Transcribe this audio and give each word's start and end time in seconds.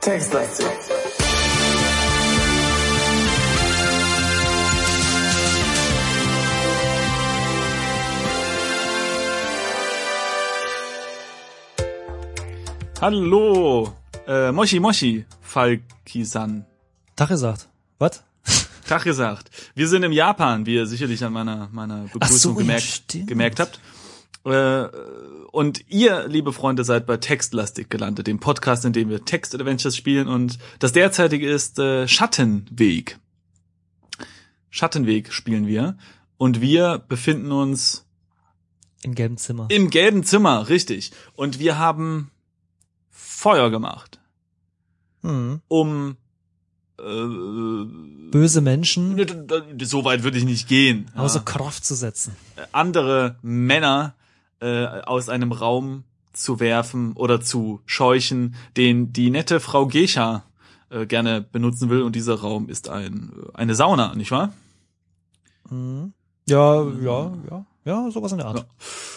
Textlastig. 0.00 0.66
Hallo, 13.00 13.92
äh, 14.26 14.50
Moshi 14.52 14.80
Moshi, 14.80 15.26
Falki-san. 15.42 16.64
Tag 17.16 17.28
gesagt. 17.28 17.68
Was? 17.98 18.24
Tag 18.86 19.04
gesagt. 19.04 19.50
Wir 19.74 19.88
sind 19.88 20.02
im 20.02 20.12
Japan, 20.12 20.66
wie 20.66 20.74
ihr 20.74 20.86
sicherlich 20.86 21.24
an 21.24 21.32
meiner, 21.32 21.68
meiner 21.72 22.04
Begrüßung 22.12 22.38
so, 22.38 22.50
ja, 22.52 22.58
gemerkt, 22.58 22.82
stimmt. 22.82 23.26
gemerkt 23.26 23.60
habt. 23.60 23.80
Äh, 24.44 24.88
und 25.52 25.84
ihr, 25.88 26.26
liebe 26.28 26.52
Freunde, 26.52 26.84
seid 26.84 27.06
bei 27.06 27.16
Textlastig 27.16 27.88
gelandet, 27.88 28.26
dem 28.26 28.40
Podcast, 28.40 28.84
in 28.84 28.92
dem 28.92 29.08
wir 29.08 29.24
Text-Adventures 29.24 29.96
spielen. 29.96 30.28
Und 30.28 30.58
das 30.80 30.92
derzeitige 30.92 31.48
ist 31.48 31.78
äh, 31.78 32.06
Schattenweg. 32.08 33.18
Schattenweg 34.70 35.32
spielen 35.32 35.66
wir. 35.66 35.96
Und 36.36 36.60
wir 36.60 36.98
befinden 37.08 37.52
uns 37.52 38.04
Im 39.02 39.14
gelben 39.14 39.36
Zimmer. 39.36 39.66
im 39.70 39.88
gelben 39.90 40.24
Zimmer, 40.24 40.68
richtig. 40.68 41.12
Und 41.34 41.58
wir 41.58 41.78
haben 41.78 42.30
Feuer 43.10 43.70
gemacht, 43.70 44.20
Hm. 45.22 45.60
um 45.68 46.16
Böse 46.96 48.60
Menschen 48.60 49.16
so 49.82 50.04
weit 50.04 50.22
würde 50.22 50.38
ich 50.38 50.44
nicht 50.44 50.68
gehen. 50.68 51.10
außer 51.16 51.40
Ja. 51.40 51.44
Kraft 51.44 51.84
zu 51.84 51.94
setzen. 51.94 52.36
Andere 52.72 53.36
Männer 53.42 54.14
äh, 54.60 54.86
aus 54.86 55.28
einem 55.28 55.52
Raum 55.52 56.04
zu 56.32 56.60
werfen 56.60 57.12
oder 57.14 57.40
zu 57.40 57.80
scheuchen, 57.86 58.54
den 58.76 59.12
die 59.12 59.30
nette 59.30 59.60
Frau 59.60 59.86
Gescha 59.86 60.44
äh, 60.90 61.06
gerne 61.06 61.40
benutzen 61.40 61.90
will. 61.90 62.02
Und 62.02 62.14
dieser 62.14 62.34
Raum 62.34 62.68
ist 62.68 62.88
ein 62.88 63.32
eine 63.54 63.74
Sauna, 63.74 64.14
nicht 64.14 64.30
wahr? 64.30 64.52
Hm. 65.68 66.12
Ja, 66.46 66.84
ja, 66.84 67.32
ja. 67.50 67.66
Ja, 67.86 68.10
sowas 68.10 68.32
in 68.32 68.38
der 68.38 68.46
Art. 68.46 68.58
Ja. 68.60 68.64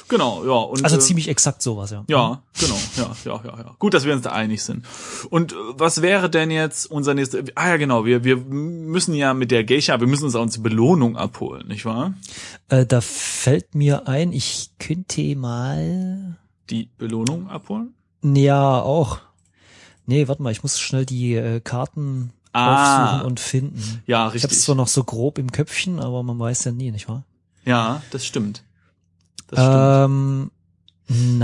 Genau, 0.10 0.44
ja. 0.46 0.52
Und, 0.52 0.84
Also 0.84 0.98
äh, 0.98 1.00
ziemlich 1.00 1.30
exakt 1.30 1.62
sowas, 1.62 1.92
ja. 1.92 2.04
Ja, 2.10 2.42
genau, 2.60 2.76
ja, 2.98 3.12
ja, 3.24 3.42
ja, 3.46 3.58
ja. 3.60 3.76
Gut, 3.80 3.94
dass 3.94 4.04
wir 4.04 4.14
uns 4.14 4.24
da 4.24 4.32
einig 4.34 4.62
sind. 4.62 4.86
Und 5.30 5.54
äh, 5.54 5.56
was 5.76 6.02
wäre 6.02 6.30
denn 6.30 6.52
jetzt 6.52 6.86
unser 6.92 7.14
nächster? 7.14 7.40
Ah 7.56 7.70
ja, 7.70 7.78
genau. 7.78 8.04
Wir 8.06 8.24
wir 8.26 8.36
müssen 8.36 9.14
ja 9.16 9.34
mit 9.34 9.52
der 9.52 9.64
Geisha, 9.64 10.00
wir 10.02 10.08
müssen 10.08 10.26
uns 10.26 10.36
auch 10.36 10.42
unsere 10.42 10.64
Belohnung 10.64 11.16
abholen, 11.16 11.68
nicht 11.70 11.86
wahr? 11.86 12.14
Äh, 12.68 12.86
da 12.86 13.00
fällt 13.00 13.74
mir 13.74 14.08
ein, 14.08 14.34
ich 14.34 14.72
könnte 14.80 15.36
mal. 15.36 16.38
Die 16.70 16.90
Belohnung 16.98 17.50
abholen? 17.50 17.94
Ja, 18.24 18.82
auch. 18.82 19.20
Nee, 20.06 20.28
warte 20.28 20.42
mal, 20.42 20.52
ich 20.52 20.64
muss 20.64 20.78
schnell 20.80 21.06
die 21.06 21.36
äh, 21.36 21.60
Karten 21.62 22.32
Ah. 22.54 23.10
aufsuchen 23.12 23.28
und 23.28 23.40
finden. 23.40 24.02
Ja, 24.08 24.28
Ich 24.30 24.36
richtig. 24.36 24.52
hab's 24.52 24.62
zwar 24.64 24.76
noch 24.76 24.88
so 24.88 25.04
grob 25.04 25.38
im 25.38 25.52
Köpfchen, 25.52 26.00
aber 26.00 26.24
man 26.24 26.40
weiß 26.40 26.64
ja 26.66 26.72
nie, 26.72 26.92
nicht 26.92 27.08
wahr? 27.08 27.24
Ja, 27.68 28.02
das 28.12 28.26
stimmt. 28.26 28.64
Das 29.48 29.60
stimmt. 29.60 30.52
Ähm, 31.10 31.38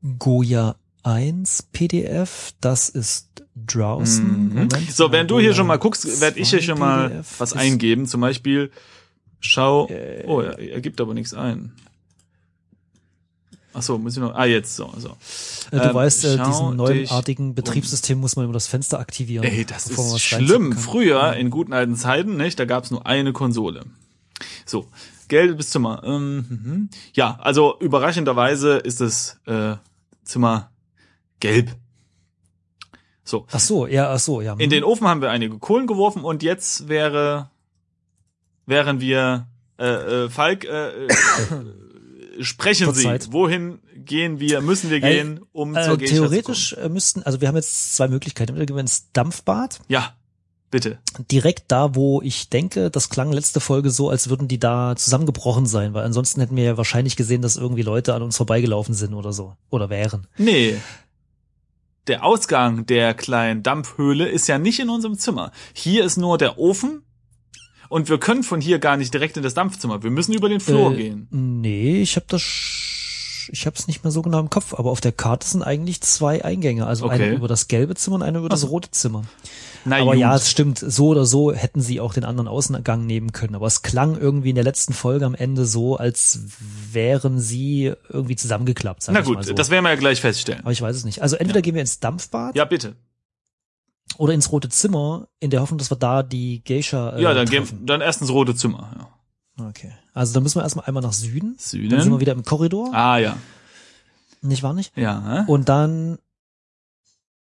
Nagoya 0.00 0.76
1 1.02 1.64
PDF, 1.72 2.52
das 2.60 2.88
ist 2.88 3.26
draußen. 3.56 4.54
Mhm. 4.54 4.68
So, 4.90 5.10
wenn 5.12 5.26
du 5.26 5.40
hier 5.40 5.54
schon 5.54 5.66
mal 5.66 5.78
guckst, 5.78 6.20
werde 6.20 6.38
ich 6.38 6.50
hier 6.50 6.60
2 6.60 6.64
schon 6.64 6.78
mal 6.78 7.08
PDF 7.10 7.40
was 7.40 7.52
eingeben. 7.52 8.06
Zum 8.06 8.20
Beispiel, 8.20 8.70
schau. 9.40 9.88
Äh. 9.88 10.24
Oh, 10.26 10.40
er, 10.40 10.58
er 10.58 10.80
gibt 10.80 11.00
aber 11.00 11.14
nichts 11.14 11.34
ein. 11.34 11.72
Ach 13.72 13.82
so, 13.82 13.98
muss 13.98 14.14
ich 14.14 14.20
noch. 14.20 14.34
Ah, 14.34 14.46
jetzt 14.46 14.76
so, 14.76 14.92
so. 14.98 15.10
Äh, 15.70 15.78
Du 15.78 15.88
Ähm, 15.88 15.94
weißt, 15.94 16.24
äh, 16.24 16.38
diesen 16.44 16.76
neuartigen 16.76 17.54
Betriebssystem 17.54 18.18
muss 18.18 18.34
man 18.36 18.44
über 18.44 18.54
das 18.54 18.66
Fenster 18.66 18.98
aktivieren. 18.98 19.44
Ey, 19.44 19.64
das 19.64 19.86
ist 19.88 20.20
schlimm. 20.20 20.72
Früher, 20.72 21.34
in 21.34 21.50
guten 21.50 21.72
alten 21.72 21.96
Zeiten, 21.96 22.36
nicht, 22.36 22.58
da 22.58 22.64
gab's 22.64 22.90
nur 22.90 23.06
eine 23.06 23.32
Konsole. 23.32 23.84
So, 24.66 24.88
gelbes 25.30 25.70
Zimmer. 25.70 26.02
Ähm, 26.04 26.36
mhm. 26.36 26.90
ja, 27.14 27.38
also 27.40 27.78
überraschenderweise 27.80 28.76
ist 28.76 29.00
das 29.00 29.40
äh, 29.46 29.76
Zimmer 30.24 30.70
gelb. 31.40 31.74
So, 33.24 33.46
Ach 33.50 33.60
so, 33.60 33.86
ja, 33.86 34.12
ach 34.12 34.18
so, 34.18 34.40
ja. 34.40 34.54
in 34.58 34.70
den 34.70 34.84
Ofen 34.84 35.06
haben 35.06 35.22
wir 35.22 35.30
einige 35.30 35.58
Kohlen 35.58 35.86
geworfen 35.86 36.24
und 36.24 36.42
jetzt 36.42 36.88
wäre, 36.88 37.50
wären 38.66 39.00
wir, 39.00 39.46
äh, 39.78 40.24
äh, 40.24 40.28
Falk, 40.28 40.64
äh, 40.64 41.06
äh, 41.06 41.08
sprechen 42.40 42.92
Sie. 42.92 43.06
Wohin 43.30 43.78
gehen 43.94 44.40
wir, 44.40 44.60
müssen 44.60 44.90
wir 44.90 45.02
Ey, 45.02 45.14
gehen, 45.14 45.40
um 45.52 45.76
äh, 45.76 45.82
zur 45.84 45.96
Geisha 45.96 46.14
zu 46.14 46.20
theoretisch 46.22 46.72
äh, 46.72 46.88
müssten, 46.88 47.22
also 47.22 47.40
wir 47.40 47.46
haben 47.46 47.56
jetzt 47.56 47.94
zwei 47.94 48.08
Möglichkeiten. 48.08 48.50
Entweder 48.50 48.66
gehen 48.66 48.76
wir 48.76 48.80
ins 48.80 49.12
Dampfbad? 49.12 49.80
Ja, 49.86 50.14
bitte. 50.70 50.98
direkt 51.30 51.64
da, 51.68 51.94
wo 51.94 52.22
ich 52.22 52.48
denke, 52.48 52.90
das 52.90 53.10
klang 53.10 53.32
letzte 53.32 53.60
Folge 53.60 53.90
so, 53.90 54.08
als 54.10 54.28
würden 54.30 54.48
die 54.48 54.58
da 54.58 54.94
zusammengebrochen 54.96 55.66
sein, 55.66 55.94
weil 55.94 56.04
ansonsten 56.04 56.40
hätten 56.40 56.56
wir 56.56 56.64
ja 56.64 56.76
wahrscheinlich 56.76 57.16
gesehen, 57.16 57.42
dass 57.42 57.56
irgendwie 57.56 57.82
Leute 57.82 58.14
an 58.14 58.22
uns 58.22 58.36
vorbeigelaufen 58.36 58.94
sind 58.94 59.14
oder 59.14 59.32
so. 59.32 59.56
Oder 59.70 59.90
wären. 59.90 60.26
Nee. 60.38 60.76
Der 62.06 62.24
Ausgang 62.24 62.86
der 62.86 63.14
kleinen 63.14 63.62
Dampfhöhle 63.62 64.28
ist 64.28 64.48
ja 64.48 64.58
nicht 64.58 64.80
in 64.80 64.88
unserem 64.88 65.18
Zimmer. 65.18 65.52
Hier 65.74 66.04
ist 66.04 66.16
nur 66.16 66.38
der 66.38 66.58
Ofen 66.58 67.02
und 67.88 68.08
wir 68.08 68.18
können 68.18 68.42
von 68.42 68.60
hier 68.60 68.78
gar 68.78 68.96
nicht 68.96 69.12
direkt 69.12 69.36
in 69.36 69.42
das 69.42 69.54
Dampfzimmer. 69.54 70.02
Wir 70.02 70.10
müssen 70.10 70.32
über 70.32 70.48
den 70.48 70.60
Flur 70.60 70.92
Äh, 70.92 70.96
gehen. 70.96 71.28
Nee, 71.30 72.00
ich 72.00 72.16
habe 72.16 72.26
das, 72.28 72.42
ich 73.52 73.64
habe 73.66 73.76
es 73.76 73.86
nicht 73.86 74.04
mehr 74.04 74.10
so 74.10 74.20
genau 74.22 74.40
im 74.40 74.50
Kopf, 74.50 74.74
aber 74.74 74.90
auf 74.90 75.00
der 75.00 75.12
Karte 75.12 75.46
sind 75.46 75.62
eigentlich 75.62 76.00
zwei 76.02 76.44
Eingänge, 76.44 76.86
also 76.86 77.06
Okay. 77.06 77.14
eine 77.24 77.34
über 77.34 77.48
das 77.48 77.68
gelbe 77.68 77.94
Zimmer 77.94 78.16
und 78.16 78.22
eine 78.22 78.38
über 78.38 78.48
das 78.48 78.68
rote 78.68 78.90
Zimmer. 78.90 79.22
Na 79.86 79.96
aber 79.96 80.12
gut. 80.12 80.20
ja, 80.20 80.34
es 80.36 80.50
stimmt, 80.50 80.78
so 80.78 81.08
oder 81.08 81.24
so 81.24 81.52
hätten 81.54 81.80
sie 81.80 82.00
auch 82.00 82.12
den 82.12 82.24
anderen 82.24 82.48
Außengang 82.48 83.06
nehmen 83.06 83.32
können, 83.32 83.54
aber 83.54 83.66
es 83.66 83.80
klang 83.80 84.18
irgendwie 84.18 84.50
in 84.50 84.54
der 84.56 84.64
letzten 84.64 84.92
Folge 84.92 85.24
am 85.24 85.34
Ende 85.34 85.64
so, 85.64 85.96
als 85.96 86.40
wären 86.92 87.40
sie 87.40 87.92
irgendwie 88.10 88.36
zusammengeklappt. 88.36 89.04
Na 89.10 89.22
gut, 89.22 89.42
so. 89.44 89.54
das 89.54 89.70
werden 89.70 89.84
wir 89.84 89.90
ja 89.90 89.96
gleich 89.96 90.20
feststellen. 90.20 90.60
aber 90.60 90.72
ich 90.72 90.82
weiß 90.82 90.94
es 90.96 91.04
nicht. 91.06 91.22
Also 91.22 91.36
entweder 91.36 91.62
gehen 91.62 91.74
wir 91.74 91.80
ins 91.80 91.98
Dampfbad 91.98 92.54
Ja, 92.56 92.66
bitte. 92.66 92.94
oder 94.18 94.34
ins 94.34 94.52
rote 94.52 94.68
Zimmer, 94.68 95.28
in 95.38 95.48
der 95.50 95.60
Hoffnung, 95.62 95.78
dass 95.78 95.90
wir 95.90 95.96
da 95.96 96.22
die 96.22 96.62
Geisha 96.62 97.16
äh, 97.16 97.22
Ja, 97.22 97.32
dann 97.32 97.46
treffen. 97.46 97.78
gehen, 97.78 97.86
dann 97.86 98.00
erst 98.02 98.20
ins 98.20 98.30
rote 98.30 98.54
Zimmer. 98.54 98.90
Ja. 98.98 99.08
Okay. 99.68 99.92
Also 100.14 100.34
dann 100.34 100.42
müssen 100.42 100.58
wir 100.58 100.62
erstmal 100.62 100.86
einmal 100.86 101.02
nach 101.02 101.12
Süden. 101.12 101.56
Süden. 101.58 101.90
Dann 101.90 102.00
sind 102.00 102.12
wir 102.12 102.20
wieder 102.20 102.32
im 102.32 102.44
Korridor. 102.44 102.92
Ah 102.94 103.18
ja. 103.18 103.36
Nicht 104.42 104.62
wahr 104.62 104.72
nicht? 104.72 104.96
Ja. 104.96 105.44
Und 105.46 105.68
dann 105.68 106.18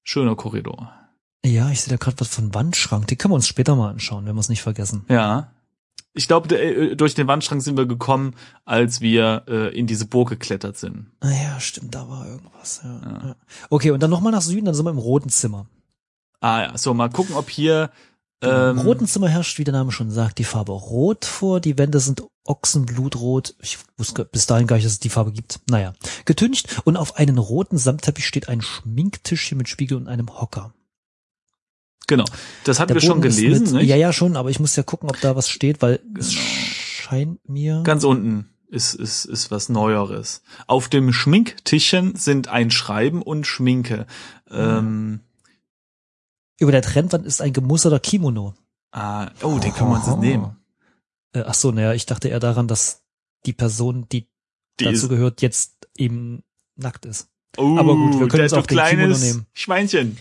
Schöner 0.04 0.36
Korridor. 0.36 0.92
Ja, 1.46 1.70
ich 1.70 1.82
sehe 1.82 1.92
da 1.92 1.98
gerade 1.98 2.20
was 2.20 2.28
von 2.28 2.54
Wandschrank. 2.54 3.08
Die 3.08 3.16
können 3.16 3.32
wir 3.32 3.36
uns 3.36 3.48
später 3.48 3.76
mal 3.76 3.90
anschauen, 3.90 4.26
wenn 4.26 4.36
wir 4.36 4.40
es 4.40 4.50
nicht 4.50 4.62
vergessen. 4.62 5.06
Ja. 5.10 5.52
Ich 6.14 6.28
glaube, 6.28 6.56
äh, 6.56 6.96
durch 6.96 7.16
den 7.16 7.28
Wandschrank 7.28 7.62
sind 7.62 7.76
wir 7.76 7.86
gekommen, 7.86 8.36
als 8.66 9.02
wir 9.02 9.44
äh, 9.48 9.78
in 9.78 9.88
diese 9.88 10.06
Burg 10.06 10.30
geklettert 10.30 10.78
sind. 10.78 11.08
Ah 11.22 11.32
ja, 11.32 11.60
stimmt, 11.60 11.96
da 11.96 12.08
war 12.08 12.28
irgendwas. 12.28 12.82
Ja. 12.84 13.02
Ja. 13.02 13.36
Okay, 13.70 13.92
und 13.92 14.04
dann 14.04 14.12
nochmal 14.12 14.32
nach 14.32 14.42
Süden, 14.42 14.66
dann 14.66 14.76
sind 14.76 14.86
wir 14.86 14.92
im 14.92 14.98
roten 15.00 15.30
Zimmer. 15.30 15.66
Ah 16.40 16.62
ja, 16.62 16.78
so 16.78 16.94
mal 16.94 17.10
gucken, 17.10 17.36
ob 17.36 17.50
hier 17.50 17.90
Im 18.44 18.78
ähm, 18.78 18.80
roten 18.80 19.08
Zimmer 19.08 19.30
herrscht, 19.30 19.58
wie 19.58 19.64
der 19.64 19.74
Name 19.74 19.92
schon 19.92 20.12
sagt, 20.12 20.38
die 20.38 20.44
Farbe 20.44 20.74
Rot 20.74 21.26
vor. 21.26 21.60
Die 21.60 21.78
Wände 21.78 22.00
sind 22.00 22.24
Ochsenblutrot. 22.44 23.56
Ich 23.62 23.78
wusste 23.98 24.26
bis 24.26 24.46
dahin 24.46 24.68
gar 24.68 24.76
nicht, 24.76 24.86
dass 24.86 24.94
es 24.94 25.00
die 25.00 25.10
Farbe 25.10 25.32
gibt. 25.32 25.62
Naja, 25.70 25.94
getüncht. 26.26 26.82
Und 26.84 26.98
auf 26.98 27.16
einem 27.16 27.38
roten 27.38 27.78
Samtteppich 27.78 28.26
steht 28.28 28.50
ein 28.50 28.62
Schminktischchen 28.62 29.58
mit 29.58 29.70
Spiegel 29.70 29.98
und 29.98 30.08
einem 30.08 30.40
Hocker. 30.40 30.74
Genau. 32.08 32.26
Das 32.66 32.80
hatten 32.80 32.90
Der 32.90 32.96
wir 32.96 33.02
schon 33.02 33.20
Boden 33.22 33.30
ist 33.30 33.38
gelesen, 33.38 33.64
mit, 33.64 33.74
nicht? 33.74 33.90
Ja, 33.90 33.96
ja, 33.96 34.12
schon, 34.12 34.36
aber 34.36 34.50
ich 34.50 34.60
muss 34.60 34.76
ja 34.76 34.84
gucken, 34.84 35.10
ob 35.10 35.20
da 35.22 35.36
was 35.36 35.48
steht, 35.48 35.82
weil 35.82 36.02
es 36.20 36.32
Genau. 36.32 36.42
scheint 36.44 37.50
mir. 37.50 37.82
Ganz 37.84 38.04
unten 38.04 38.50
ist, 38.68 38.94
ist, 38.94 39.24
ist 39.26 39.52
was 39.52 39.70
Neueres. 39.70 40.42
Auf 40.68 40.90
dem 40.90 41.14
Schminktischchen 41.14 42.16
sind 42.16 42.50
ein 42.50 42.72
Schreiben 42.72 43.22
und 43.22 43.48
Schminke. 43.48 44.06
Ähm, 44.52 45.22
Über 46.64 46.72
der 46.72 46.82
Trennwand 46.82 47.26
ist 47.26 47.42
ein 47.42 47.52
gemusterter 47.52 48.00
Kimono. 48.00 48.54
ah, 48.94 49.30
oh, 49.42 49.60
den 49.60 49.74
können 49.74 49.90
wir 49.90 49.98
uns 49.98 50.08
jetzt 50.08 50.20
nehmen. 50.20 50.56
Äh, 51.34 51.44
ach 51.46 51.54
so, 51.56 51.72
naja, 51.72 51.92
ich 51.92 52.06
dachte 52.06 52.30
eher 52.30 52.40
daran, 52.40 52.70
dass 52.70 53.04
die 53.46 53.52
Person, 53.52 54.08
die, 54.14 54.30
Die 54.80 54.86
dazu 54.86 55.10
gehört, 55.10 55.42
jetzt 55.42 55.90
eben 55.98 56.42
nackt 56.78 57.06
ist. 57.06 57.28
oh, 57.58 57.78
aber 57.78 57.96
gut, 57.96 58.14
wir 58.14 58.28
können 58.30 58.32
der 58.32 58.44
uns 58.44 58.54
auch 58.54 58.66
den 58.66 58.78
Kimono 58.80 59.18
nehmen. 59.18 59.46
Schweinchen. 59.52 60.18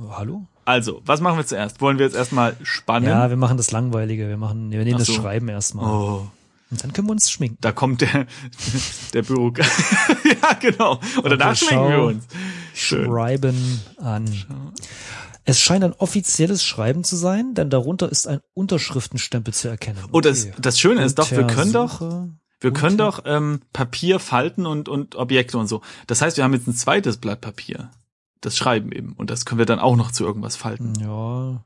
Oh, 0.00 0.12
hallo? 0.16 0.46
Also, 0.64 1.02
was 1.04 1.20
machen 1.20 1.38
wir 1.38 1.46
zuerst? 1.46 1.80
Wollen 1.80 1.98
wir 1.98 2.06
jetzt 2.06 2.14
erstmal 2.14 2.54
spannen? 2.62 3.08
Ja, 3.08 3.28
wir 3.28 3.36
machen 3.36 3.56
das 3.56 3.72
Langweilige. 3.72 4.28
Wir 4.28 4.36
machen, 4.36 4.70
wir 4.70 4.78
nehmen 4.84 4.94
Ach 4.94 4.98
das 4.98 5.08
so. 5.08 5.14
Schreiben 5.14 5.48
erstmal. 5.48 5.86
oh, 5.86 6.30
Und 6.70 6.84
dann 6.84 6.92
können 6.92 7.08
wir 7.08 7.12
uns 7.12 7.30
schminken. 7.32 7.58
da 7.62 7.72
kommt 7.72 8.02
der, 8.02 8.26
der 9.12 9.22
Bürokrat. 9.22 9.66
ja, 10.24 10.52
genau. 10.60 11.00
Und 11.16 11.30
danach 11.30 11.56
Okay, 11.56 11.64
schminken 11.66 11.88
wir 11.90 12.02
uns. 12.04 12.24
Schön. 12.74 13.06
Schreiben 13.06 13.80
an. 13.96 14.26
Es 15.48 15.58
scheint 15.60 15.82
ein 15.82 15.94
offizielles 15.94 16.62
Schreiben 16.62 17.04
zu 17.04 17.16
sein, 17.16 17.54
denn 17.54 17.70
darunter 17.70 18.10
ist 18.10 18.26
ein 18.28 18.40
Unterschriftenstempel 18.52 19.54
zu 19.54 19.68
erkennen. 19.68 19.98
Oh, 20.12 20.20
das, 20.20 20.44
Okay. 20.44 20.54
das 20.60 20.78
Schöne 20.78 21.02
ist 21.04 21.18
doch, 21.18 21.30
wir 21.30 21.46
können 21.46 21.72
doch, 21.72 22.02
wir 22.60 22.72
können 22.72 22.98
doch 22.98 23.22
ähm, 23.24 23.60
Papier 23.72 24.18
falten 24.18 24.66
und, 24.66 24.90
und 24.90 25.14
Objekte 25.14 25.56
und 25.56 25.66
so. 25.66 25.80
Das 26.06 26.20
heißt, 26.20 26.36
wir 26.36 26.44
haben 26.44 26.52
jetzt 26.52 26.66
ein 26.66 26.74
zweites 26.74 27.16
Blatt 27.16 27.40
Papier. 27.40 27.90
Das 28.42 28.56
Schreiben 28.58 28.92
eben. 28.92 29.14
Und 29.14 29.30
das 29.30 29.46
können 29.46 29.58
wir 29.58 29.64
dann 29.66 29.78
auch 29.78 29.96
noch 29.96 30.12
zu 30.12 30.24
irgendwas 30.24 30.54
falten. 30.56 30.92
Ja, 31.00 31.64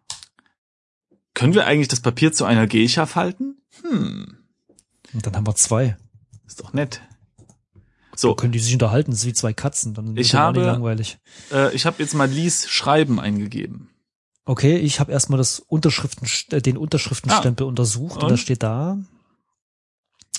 Können 1.34 1.54
wir 1.54 1.66
eigentlich 1.66 1.88
das 1.88 2.00
Papier 2.00 2.32
zu 2.32 2.44
einer 2.44 2.66
Geisha 2.68 3.06
falten? 3.06 3.62
Hm, 3.82 4.36
und 5.12 5.26
dann 5.26 5.34
haben 5.34 5.46
wir 5.46 5.54
zwei. 5.56 5.96
ist 6.46 6.60
doch 6.60 6.72
nett. 6.72 7.00
So, 8.14 8.34
Können 8.34 8.52
die 8.52 8.58
sich 8.58 8.72
unterhalten? 8.74 9.10
Das 9.10 9.20
ist 9.20 9.26
wie 9.26 9.32
zwei 9.32 9.52
Katzen. 9.52 9.94
Dann 9.94 10.04
denen 10.06 10.16
auch 10.16 10.18
nicht 10.18 10.34
habe- 10.34 10.60
langweilig. 10.62 11.18
äh, 11.50 11.74
ich 11.74 11.86
habe 11.86 12.02
jetzt 12.02 12.14
mal 12.14 12.28
Lies 12.28 12.68
Schreiben 12.68 13.18
eingegeben. 13.18 13.88
Okay, 14.44 14.76
ich 14.76 15.00
habe 15.00 15.12
erstmal 15.12 15.38
das 15.38 15.60
Unterschriften, 15.60 16.28
äh, 16.50 16.60
den 16.60 16.76
Unterschriftenstempel 16.76 17.64
untersucht 17.66 18.16
und, 18.16 18.24
Und? 18.24 18.30
da 18.32 18.36
steht 18.36 18.62
da. 18.62 18.98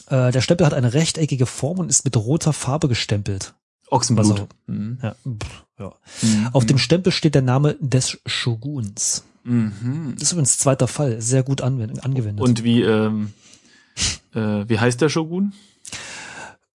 Äh, 0.07 0.31
der 0.31 0.41
Stempel 0.41 0.65
hat 0.65 0.73
eine 0.73 0.93
rechteckige 0.93 1.45
Form 1.45 1.79
und 1.79 1.89
ist 1.89 2.03
mit 2.05 2.15
roter 2.17 2.53
Farbe 2.53 2.87
gestempelt. 2.87 3.53
Ochsenblut. 3.89 4.31
Also- 4.31 4.47
Mhm. 4.67 4.97
Ja, 5.01 5.15
pff, 5.25 5.65
ja. 5.79 5.93
Mhm. 6.21 6.49
Auf 6.53 6.65
dem 6.65 6.77
Stempel 6.77 7.11
steht 7.11 7.35
der 7.35 7.41
Name 7.41 7.75
des 7.79 8.19
Shoguns. 8.25 9.23
Mhm. 9.43 10.13
Das 10.15 10.23
ist 10.23 10.31
übrigens 10.33 10.57
zweiter 10.57 10.87
Fall, 10.87 11.21
sehr 11.21 11.43
gut 11.43 11.61
angewendet. 11.61 12.39
Und 12.39 12.63
wie, 12.63 12.81
ähm, 12.81 13.33
äh, 14.33 14.67
wie 14.67 14.79
heißt 14.79 14.99
der 15.01 15.09
Shogun? 15.09 15.53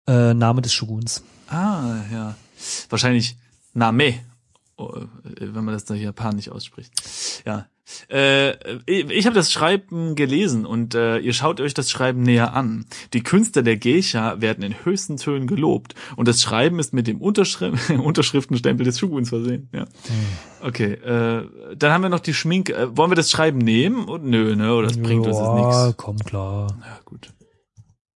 Äh, 0.08 0.34
Name 0.34 0.62
des 0.62 0.72
Shoguns. 0.72 1.22
Ah, 1.48 2.00
ja. 2.12 2.34
Wahrscheinlich 2.88 3.36
Name, 3.74 4.04
äh, 4.04 4.14
wenn 5.38 5.64
man 5.64 5.74
das 5.74 5.84
da 5.84 5.94
japanisch 5.94 6.48
ausspricht. 6.48 6.92
Ja. 7.46 7.66
Äh, 8.10 8.52
ich 8.86 9.24
habe 9.24 9.34
das 9.34 9.50
Schreiben 9.50 10.14
gelesen 10.14 10.66
und 10.66 10.94
äh, 10.94 11.18
ihr 11.18 11.32
schaut 11.32 11.60
euch 11.60 11.72
das 11.72 11.90
Schreiben 11.90 12.22
näher 12.22 12.52
an. 12.52 12.84
Die 13.14 13.22
Künste 13.22 13.62
der 13.62 13.78
Geisha 13.78 14.40
werden 14.40 14.62
in 14.62 14.84
höchsten 14.84 15.16
Tönen 15.16 15.46
gelobt 15.46 15.94
und 16.16 16.28
das 16.28 16.42
Schreiben 16.42 16.78
ist 16.80 16.92
mit 16.92 17.06
dem 17.06 17.20
Unterschri 17.20 17.72
Unterschriftenstempel 17.98 18.84
des 18.84 18.98
Shoguns 18.98 19.30
versehen. 19.30 19.70
Ja. 19.72 19.86
Okay, 20.60 20.92
äh, 20.92 21.48
dann 21.76 21.92
haben 21.92 22.02
wir 22.02 22.10
noch 22.10 22.20
die 22.20 22.34
Schminke. 22.34 22.74
Äh, 22.74 22.96
wollen 22.96 23.10
wir 23.10 23.16
das 23.16 23.30
Schreiben 23.30 23.58
nehmen? 23.58 24.04
Und 24.04 24.24
nö, 24.24 24.54
ne? 24.54 24.74
Oder 24.74 24.88
das 24.88 24.98
bringt 24.98 25.26
uns 25.26 25.38
jetzt 25.38 25.54
nichts. 25.54 25.96
komm 25.96 26.18
klar. 26.18 26.76
Ja, 26.82 27.00
gut. 27.06 27.32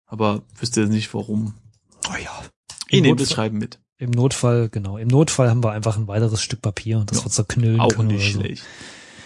Aber 0.05 0.41
wüsst 0.59 0.75
ihr 0.75 0.87
nicht 0.87 1.13
warum. 1.13 1.53
Oh 2.09 2.15
ja. 2.15 2.43
Ich 2.89 2.97
Im 2.97 3.03
nehme 3.03 3.15
das 3.17 3.31
Schreiben 3.31 3.57
mit. 3.57 3.79
Im 3.97 4.11
Notfall, 4.11 4.69
genau. 4.69 4.97
Im 4.97 5.07
Notfall 5.07 5.49
haben 5.49 5.63
wir 5.63 5.71
einfach 5.71 5.95
ein 5.97 6.07
weiteres 6.07 6.41
Stück 6.41 6.61
Papier 6.61 6.99
und 6.99 7.11
das 7.11 7.19
Ja. 7.19 7.25
wir 7.25 7.31
zerknüllen 7.31 7.79
Auch 7.79 7.89
können 7.89 8.07
nicht 8.09 8.23
oder 8.23 8.33
so. 8.33 8.39
schlecht. 8.41 8.63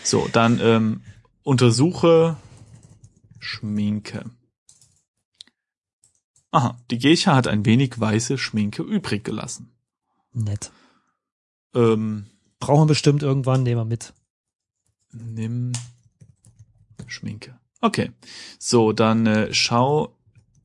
So, 0.04 0.28
dann 0.32 0.60
ähm, 0.62 1.02
untersuche 1.44 2.38
Schminke. 3.40 4.26
Aha, 6.52 6.78
die 6.92 7.00
Geisha 7.00 7.36
hat 7.36 7.48
ein 7.48 7.66
wenig 7.66 8.00
weiße 8.00 8.38
Schminke 8.38 8.82
übrig 8.84 9.24
gelassen. 9.24 9.72
Nett. 10.34 10.72
Ähm, 11.74 12.28
Brauchen 12.60 12.84
wir 12.84 12.88
bestimmt 12.88 13.24
irgendwann, 13.24 13.64
nehmen 13.64 13.82
wir 13.82 13.86
mit. 13.86 14.14
nimm 15.12 15.74
Schminke. 17.08 17.60
Okay. 17.82 18.12
So, 18.58 18.92
dann 18.94 19.26
äh, 19.28 19.54
schau 19.54 20.15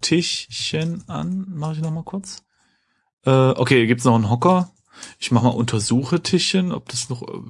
Tischchen 0.01 1.09
an. 1.09 1.47
Mache 1.49 1.75
ich 1.75 1.81
noch 1.81 1.91
mal 1.91 2.05
kurz. 2.05 2.43
Äh, 3.25 3.31
okay, 3.31 3.87
gibt's 3.87 4.05
noch 4.05 4.15
einen 4.15 4.31
Hocker? 4.31 4.73
Ich 5.19 5.31
mach 5.31 5.43
mal 5.43 5.51
untersuche 5.51 6.23
Tischchen, 6.23 6.73
ob 6.73 6.89
das 6.89 7.09
noch, 7.09 7.23
äh, 7.23 7.41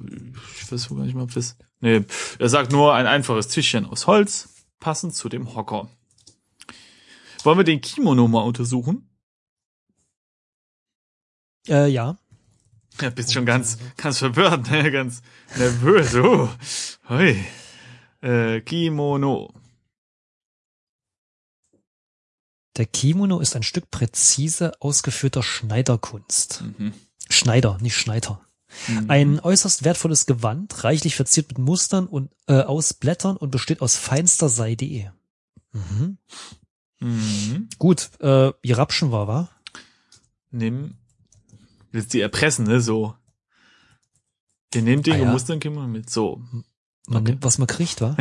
ich 0.59 0.71
weiß 0.71 0.89
gar 0.89 0.99
nicht 0.99 1.15
mal, 1.15 1.23
ob 1.23 1.33
das, 1.33 1.57
nee, 1.79 2.03
er 2.39 2.49
sagt 2.49 2.71
nur 2.71 2.93
ein 2.93 3.07
einfaches 3.07 3.47
Tischchen 3.47 3.85
aus 3.85 4.07
Holz, 4.07 4.49
passend 4.79 5.15
zu 5.15 5.29
dem 5.29 5.53
Hocker. 5.55 5.89
Wollen 7.43 7.57
wir 7.57 7.63
den 7.63 7.81
Kimono 7.81 8.27
mal 8.27 8.41
untersuchen? 8.41 9.09
Äh, 11.67 11.87
ja. 11.87 12.17
Ja, 12.99 13.09
bist 13.09 13.33
schon 13.33 13.45
ganz, 13.45 13.77
ganz 13.97 14.19
verwirrt, 14.19 14.69
ne? 14.69 14.91
ganz 14.91 15.21
nervös. 15.57 16.15
Oh. 16.15 16.49
Hui. 17.09 17.43
Äh, 18.21 18.61
Kimono. 18.61 19.53
Der 22.77 22.85
Kimono 22.85 23.39
ist 23.39 23.55
ein 23.55 23.63
Stück 23.63 23.91
präzise 23.91 24.71
ausgeführter 24.79 25.43
Schneiderkunst. 25.43 26.63
Mhm. 26.77 26.93
Schneider, 27.29 27.77
nicht 27.81 27.95
Schneider. 27.97 28.41
Mhm. 28.87 29.09
Ein 29.09 29.39
äußerst 29.41 29.83
wertvolles 29.83 30.25
Gewand, 30.25 30.83
reichlich 30.83 31.15
verziert 31.15 31.49
mit 31.49 31.57
Mustern 31.57 32.07
und 32.07 32.31
äh, 32.47 32.61
aus 32.61 32.93
Blättern 32.93 33.35
und 33.35 33.51
besteht 33.51 33.81
aus 33.81 33.97
feinster 33.97 34.47
Seide. 34.47 35.13
Mhm. 35.73 36.17
Mhm. 36.99 37.69
Gut, 37.77 38.11
äh, 38.21 38.51
ihr 38.61 38.77
Rapschen 38.77 39.11
war, 39.11 39.27
wa? 39.27 39.49
Nimm, 40.51 40.95
willst 41.91 42.13
die 42.13 42.21
erpressen, 42.21 42.65
ne, 42.65 42.79
so. 42.79 43.15
Ihr 44.73 44.81
nehmt 44.83 45.05
den 45.05 45.13
Ah, 45.13 45.17
ja. 45.17 45.25
gemusterten 45.25 45.59
Kimono 45.59 45.87
mit, 45.87 46.09
so. 46.09 46.41
Man 47.07 47.23
Okay. 47.23 47.31
nimmt, 47.31 47.43
was 47.43 47.57
man 47.57 47.67
kriegt, 47.67 47.99
wa? 48.01 48.15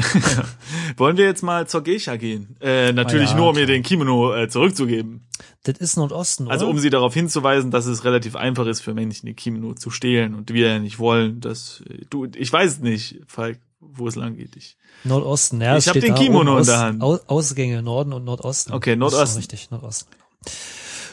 Wollen 0.96 1.16
wir 1.16 1.26
jetzt 1.26 1.42
mal 1.42 1.66
zur 1.68 1.82
Geisha 1.82 2.16
gehen? 2.16 2.56
Äh, 2.60 2.92
natürlich 2.92 3.28
Ah 3.28 3.32
ja, 3.32 3.36
nur, 3.36 3.50
um 3.50 3.58
ihr 3.58 3.66
den 3.66 3.82
Kimono 3.82 4.34
äh, 4.34 4.48
zurückzugeben. 4.48 5.26
das 5.64 5.76
ist 5.78 5.96
Nordosten, 5.96 6.44
oder? 6.44 6.52
Also 6.52 6.66
um 6.68 6.78
sie 6.78 6.88
darauf 6.90 7.12
hinzuweisen, 7.12 7.70
dass 7.70 7.84
es 7.86 8.04
relativ 8.04 8.36
einfach 8.36 8.66
ist 8.66 8.80
für 8.80 8.94
Männchen, 8.94 9.26
den 9.26 9.36
Kimono 9.36 9.74
zu 9.74 9.90
stehlen 9.90 10.34
und 10.34 10.52
wir 10.52 10.68
ja 10.68 10.78
nicht 10.78 10.98
wollen, 10.98 11.40
dass 11.40 11.82
äh, 11.90 12.04
du, 12.08 12.26
ich 12.34 12.50
weiß 12.52 12.80
nicht, 12.80 13.20
Falk, 13.26 13.58
wo 13.80 14.08
es 14.08 14.16
lang 14.16 14.36
geht. 14.36 14.56
Ich, 14.56 14.76
Nordosten, 15.04 15.60
ja. 15.60 15.72
Ich 15.76 15.80
es 15.80 15.86
hab 15.88 15.96
steht 15.96 16.08
den 16.08 16.14
Kimono 16.14 16.58
in 16.58 16.64
der 16.66 16.78
Hand. 16.78 17.02
Aus, 17.02 17.20
Ausgänge 17.28 17.82
Norden 17.82 18.12
und 18.14 18.24
Nordosten. 18.24 18.72
Okay, 18.72 18.96
Das 18.96 19.12
ist 19.12 19.12
Nordosten. 19.12 19.36
Richtig, 19.38 19.70
Nordosten. 19.70 20.10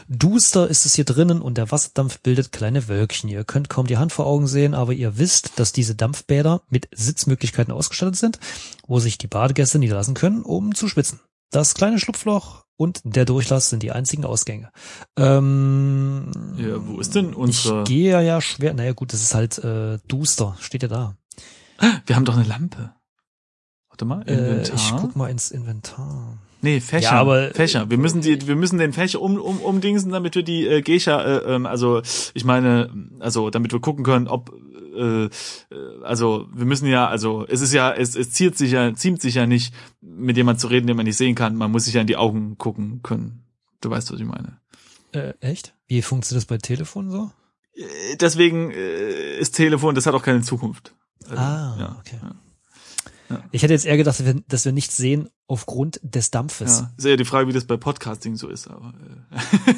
Duster 0.10 0.68
ist 0.70 0.86
es 0.86 0.96
hier 0.96 1.04
drinnen 1.06 1.42
und 1.42 1.58
der 1.58 1.72
Wasserdampf 1.72 2.20
bildet 2.20 2.52
kleine 2.52 2.88
Wölkchen. 2.88 3.30
Ihr 3.30 3.44
könnt 3.44 3.70
kaum 3.70 3.88
die 3.88 3.98
Hand 3.98 4.14
vor 4.14 4.26
Augen 4.26 4.48
sehen, 4.48 4.74
aber 4.74 4.94
ihr 4.94 5.18
wisst, 5.18 5.60
dass 5.60 5.74
diese 5.74 5.96
Dampfbäder 5.96 6.62
mit 6.70 6.88
Sitzmöglichkeiten 6.94 7.74
ausgestattet 7.74 8.16
sind, 8.16 8.40
wo 8.88 9.00
sich 9.00 9.18
die 9.18 9.28
Badegäste 9.28 9.80
niederlassen 9.80 10.14
können, 10.14 10.44
um 10.44 10.74
zu 10.76 10.88
schwitzen. 10.88 11.20
Das 11.52 11.74
kleine 11.74 12.00
Schlupfloch 12.00 12.66
und 12.78 13.02
der 13.04 13.26
Durchlass 13.26 13.70
sind 13.70 13.84
die 13.84 13.92
einzigen 13.92 14.24
Ausgänge. 14.26 14.72
Ähm, 15.18 16.32
ja, 16.58 16.86
wo 16.86 17.00
ist 17.00 17.16
denn 17.16 17.34
unsere, 17.34 17.82
Ich 17.84 17.88
gehe 17.90 18.22
ja 18.24 18.40
schwer. 18.42 18.74
Naja, 18.74 18.94
gut, 18.94 19.12
das 19.14 19.22
ist 19.22 19.34
halt 19.36 19.58
äh, 19.60 19.98
duster. 20.08 20.56
Steht 20.60 20.84
ja 20.84 20.90
da. 20.90 21.16
wir 22.06 22.16
haben 22.16 22.26
doch 22.26 22.36
eine 22.38 22.48
Lampe. 22.48 22.94
Warte 23.90 24.06
mal, 24.06 24.22
Äh, 24.28 24.34
Inventar. 24.34 24.76
ich 24.76 24.94
guck 25.02 25.16
mal 25.16 25.30
ins 25.30 25.52
Inventar. 25.52 26.38
Nee, 26.68 26.82
Fächer. 26.82 27.12
Ja, 27.12 27.22
aber- 27.22 27.52
Fächer. 27.54 27.90
Wir 27.90 27.98
müssen 27.98 28.20
die, 28.22 28.46
wir 28.48 28.56
müssen 28.58 28.78
den 28.78 28.92
Fächer 28.92 29.22
um, 29.22 29.38
um, 29.40 29.60
umdingsen, 29.60 30.12
damit 30.12 30.36
wir 30.36 30.44
die 30.44 30.68
äh, 30.68 30.82
Geisha, 30.82 31.22
äh, 31.24 31.56
ähm, 31.56 31.66
also 31.66 32.02
ich 32.34 32.44
meine, 32.44 32.90
also 33.20 33.50
damit 33.50 33.72
wir 33.72 33.80
gucken 33.80 34.04
können, 34.04 34.28
ob, 34.28 34.52
äh, 34.98 35.26
äh, 35.26 35.30
also 36.04 36.48
wir 36.54 36.66
müssen 36.66 36.88
ja, 36.88 37.08
also 37.08 37.46
es 37.48 37.62
ist 37.62 37.72
ja, 37.74 37.94
es, 37.94 38.16
es 38.18 38.32
ziert 38.32 38.58
sich 38.58 38.72
ja, 38.72 38.94
ziemt 38.96 39.22
sich 39.22 39.36
ja 39.36 39.46
nicht, 39.46 39.74
mit 40.02 40.36
jemand 40.36 40.60
zu 40.60 40.68
reden, 40.68 40.88
den 40.88 40.98
man 40.98 41.06
nicht 41.06 41.16
sehen 41.18 41.36
kann. 41.36 41.56
Man 41.56 41.72
muss 41.72 41.86
sich 41.86 41.94
ja 41.94 42.02
in 42.02 42.08
die 42.08 42.18
Augen 42.18 42.58
gucken 42.58 43.00
können. 43.02 43.44
Du 43.82 43.90
weißt, 43.90 44.12
was 44.12 44.20
ich 44.20 44.26
meine. 44.26 44.60
Äh, 45.14 45.34
echt? 45.40 45.74
Wie 45.88 46.02
funktioniert 46.02 46.42
das 46.44 46.48
bei 46.48 46.58
Telefon 46.58 47.10
so? 47.12 47.32
Äh, 47.76 48.18
Deswegen 48.20 48.72
äh, 48.72 49.38
ist 49.40 49.56
Telefon, 49.56 49.96
das 49.96 50.06
hat 50.06 50.16
auch 50.16 50.24
keine 50.24 50.42
Zukunft. 50.42 50.94
Also, 51.30 51.42
Ah, 51.42 51.76
ja, 51.80 51.96
okay. 52.00 52.18
Ja. 52.22 52.32
Ich 53.52 53.64
hätte 53.64 53.74
jetzt 53.74 53.86
eher 53.86 53.98
gedacht, 53.98 54.20
dass 54.20 54.26
wir, 54.26 54.42
dass 54.48 54.66
wir 54.66 54.72
nichts 54.72 54.96
sehen 54.98 55.30
aufgrund 55.48 56.00
des 56.04 56.32
Dampfes. 56.32 56.80
Ja, 56.80 56.92
ist 56.98 57.06
eher 57.06 57.18
die 57.18 57.26
Frage, 57.26 57.48
wie 57.48 57.54
das 57.54 57.66
bei 57.66 57.78
Podcasting 57.78 58.36
so 58.36 58.48
ist. 58.50 58.68
Aber, 58.68 58.94
äh. 59.34 59.74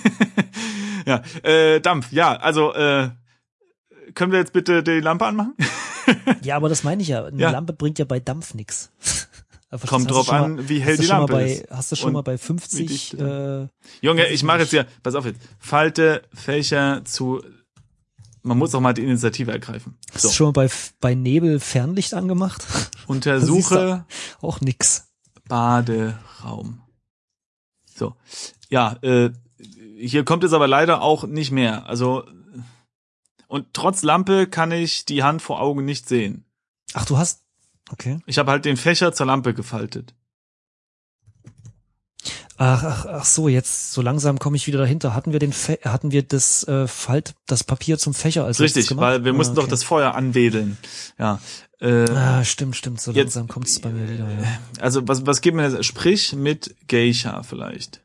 ja, 1.10 1.24
äh, 1.44 1.80
Dampf. 1.82 2.12
Ja, 2.12 2.36
also 2.36 2.74
äh, 2.74 3.10
können 4.14 4.32
wir 4.32 4.40
jetzt 4.40 4.54
bitte 4.54 4.84
die 4.84 5.00
Lampe 5.00 5.26
anmachen? 5.26 5.54
Ja, 6.42 6.56
aber 6.56 6.70
das 6.70 6.84
meine 6.84 7.04
ich 7.04 7.10
ja. 7.10 7.24
Eine 7.26 7.40
Ja. 7.40 7.52
Lampe 7.52 7.72
bringt 7.72 8.00
ja 8.00 8.06
bei 8.06 8.20
Dampf 8.20 8.56
nix. 8.56 8.90
Kommt 9.88 10.10
drauf 10.10 10.32
an, 10.32 10.56
mal- 10.56 10.68
wie 10.70 10.80
hell 10.80 10.98
die 10.98 11.06
Lampe 11.06 11.34
bei, 11.34 11.52
ist. 11.52 11.70
Hast 11.70 11.92
du 11.92 11.96
schon 11.98 12.08
Und 12.08 12.14
mal 12.14 12.22
bei 12.24 12.34
wie 12.34 12.38
50, 12.40 12.88
dicht, 12.88 13.14
äh, 13.14 13.68
Junge, 14.02 14.26
ich 14.30 14.42
mache 14.42 14.60
jetzt 14.62 14.74
ja, 14.74 14.86
pass 15.04 15.14
auf 15.14 15.26
jetzt. 15.26 15.40
Falte 15.60 16.24
Fächer 16.34 17.02
zu. 17.06 17.44
Man 18.42 18.58
muss 18.58 18.74
auch 18.74 18.80
mal 18.80 18.94
die 18.94 19.04
Initiative 19.04 19.52
ergreifen. 19.52 19.98
hast 20.14 20.22
So, 20.22 20.28
du 20.30 20.34
schon 20.34 20.48
mal 20.48 20.52
bei, 20.52 20.70
bei 21.00 21.16
Nebel 21.16 21.60
Fernlicht 21.60 22.14
angemacht? 22.14 22.66
untersuche 23.08 24.06
Auch 24.42 24.62
nix. 24.62 25.08
Baderaum. 25.48 26.82
So, 27.86 28.16
ja, 28.70 28.98
äh, 29.02 29.32
hier 29.98 30.24
kommt 30.24 30.44
es 30.44 30.54
aber 30.54 30.68
leider 30.68 31.02
auch 31.02 31.26
nicht 31.26 31.52
mehr. 31.52 31.88
Also 31.88 32.24
und 33.50 33.74
trotz 33.74 34.04
Lampe 34.04 34.48
kann 34.48 34.72
ich 34.72 35.06
die 35.06 35.24
Hand 35.24 35.42
vor 35.42 35.60
Augen 35.60 35.84
nicht 35.84 36.08
sehen. 36.08 36.46
Ach, 36.94 37.06
du 37.06 37.18
hast, 37.18 37.44
okay. 37.92 38.20
Ich 38.28 38.38
habe 38.38 38.52
halt 38.52 38.64
den 38.64 38.78
Fächer 38.78 39.12
zur 39.12 39.26
Lampe 39.26 39.56
gefaltet. 39.56 40.14
Ach, 42.62 42.84
ach, 42.84 43.06
ach 43.06 43.24
so, 43.26 43.48
jetzt 43.48 43.94
so 43.94 44.02
langsam 44.02 44.38
komme 44.38 44.58
ich 44.58 44.68
wieder 44.68 44.80
dahinter. 44.80 45.14
Hatten 45.16 45.32
wir 45.32 45.40
den 45.40 45.54
Fe 45.54 45.80
hatten 45.86 46.12
wir 46.12 46.24
das 46.24 46.68
äh, 46.68 46.88
Falt 46.88 47.34
das 47.48 47.64
Papier 47.64 47.98
zum 47.98 48.14
Fächer 48.14 48.44
als 48.44 48.60
Richtig, 48.60 48.96
weil 48.98 49.24
wir 49.24 49.32
Ah, 49.32 49.36
mussten 49.36 49.56
doch 49.56 49.64
okay. 49.64 49.72
das 49.72 49.84
Feuer 49.86 50.14
anwedeln. 50.14 50.78
Ja. 51.18 51.40
Äh, 51.80 52.10
Ah, 52.12 52.44
stimmt, 52.44 52.76
stimmt, 52.76 53.00
so 53.00 53.14
langsam 53.14 53.48
kommt 53.48 53.68
es 53.68 53.80
bei 53.80 53.90
mir 53.90 54.10
wieder. 54.10 54.26
Ja. 54.30 54.60
also 54.82 55.08
was, 55.08 55.26
was 55.26 55.40
geht 55.40 55.54
mir 55.54 55.70
jetzt? 55.70 55.86
Sprich 55.86 56.34
mit 56.36 56.76
Geisha 56.90 57.44
vielleicht. 57.44 58.02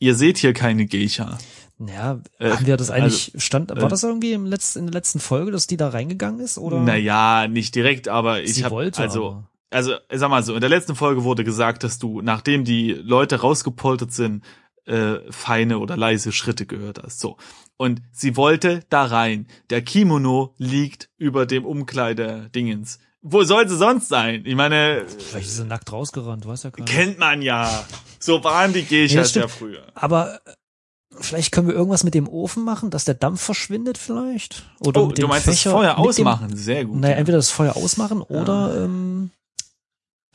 Ihr 0.00 0.14
seht 0.14 0.36
hier 0.36 0.52
keine 0.52 0.84
Geisha. 0.86 1.38
Ja, 1.78 2.20
Äh, 2.38 2.50
haben 2.50 2.66
wir 2.66 2.76
das 2.76 2.90
eigentlich 2.90 3.32
stand 3.38 3.70
war 3.70 3.84
äh, 3.84 3.88
das 3.88 4.02
irgendwie 4.02 4.32
im 4.32 4.44
letzten 4.44 4.80
in 4.80 4.86
der 4.86 4.92
letzten 4.94 5.18
Folge, 5.20 5.50
dass 5.50 5.66
die 5.66 5.78
da 5.78 5.88
reingegangen 5.88 6.40
ist 6.40 6.58
oder? 6.58 6.80
Naja, 6.80 7.48
nicht 7.48 7.74
direkt, 7.74 8.08
aber 8.08 8.42
ich 8.42 8.62
habe 8.64 8.74
wollte 8.74 9.00
also 9.00 9.26
aber. 9.28 9.48
Also 9.70 9.94
sag 10.12 10.30
mal 10.30 10.42
so, 10.42 10.54
in 10.54 10.60
der 10.60 10.70
letzten 10.70 10.94
Folge 10.94 11.24
wurde 11.24 11.44
gesagt, 11.44 11.82
dass 11.84 11.98
du, 11.98 12.20
nachdem 12.22 12.64
die 12.64 12.92
Leute 12.92 13.40
rausgepoltert 13.40 14.12
sind, 14.12 14.44
äh, 14.86 15.16
feine 15.30 15.78
oder 15.80 15.96
leise 15.96 16.30
Schritte 16.32 16.64
gehört 16.66 17.02
hast. 17.02 17.18
So. 17.20 17.36
Und 17.76 18.02
sie 18.12 18.36
wollte 18.36 18.84
da 18.88 19.04
rein. 19.04 19.48
Der 19.70 19.82
Kimono 19.82 20.54
liegt 20.58 21.10
über 21.18 21.44
dem 21.46 21.64
Umkleiderdingens. 21.64 22.98
Wo 23.22 23.42
soll 23.42 23.68
sie 23.68 23.76
sonst 23.76 24.08
sein? 24.08 24.42
Ich 24.46 24.54
meine, 24.54 25.04
Vielleicht 25.18 25.48
ist 25.48 25.56
sie 25.56 25.64
nackt 25.64 25.90
rausgerannt, 25.90 26.46
weiß 26.46 26.62
ja 26.62 26.70
keiner. 26.70 26.84
kennt 26.86 27.18
man 27.18 27.42
ja. 27.42 27.84
So 28.20 28.44
waren 28.44 28.72
die 28.72 28.84
Geishas 28.84 29.34
ja 29.34 29.42
stimmt. 29.42 29.50
früher. 29.50 29.82
Aber 29.96 30.36
äh, 30.46 30.52
vielleicht 31.18 31.50
können 31.50 31.66
wir 31.66 31.74
irgendwas 31.74 32.04
mit 32.04 32.14
dem 32.14 32.28
Ofen 32.28 32.64
machen, 32.64 32.90
dass 32.90 33.04
der 33.04 33.14
Dampf 33.14 33.42
verschwindet 33.42 33.98
vielleicht? 33.98 34.64
Oder 34.78 35.02
Oh, 35.02 35.06
mit 35.08 35.18
du 35.18 35.22
dem 35.22 35.28
meinst 35.30 35.48
das 35.48 35.56
Fächer, 35.56 35.72
Feuer 35.72 35.88
mit 35.88 35.98
dem- 35.98 36.04
ausmachen? 36.28 36.56
Sehr 36.56 36.84
gut. 36.84 37.00
Naja, 37.00 37.14
ja. 37.14 37.18
entweder 37.18 37.38
das 37.38 37.50
Feuer 37.50 37.76
ausmachen 37.76 38.22
oder 38.22 38.84
ähm, 38.84 39.30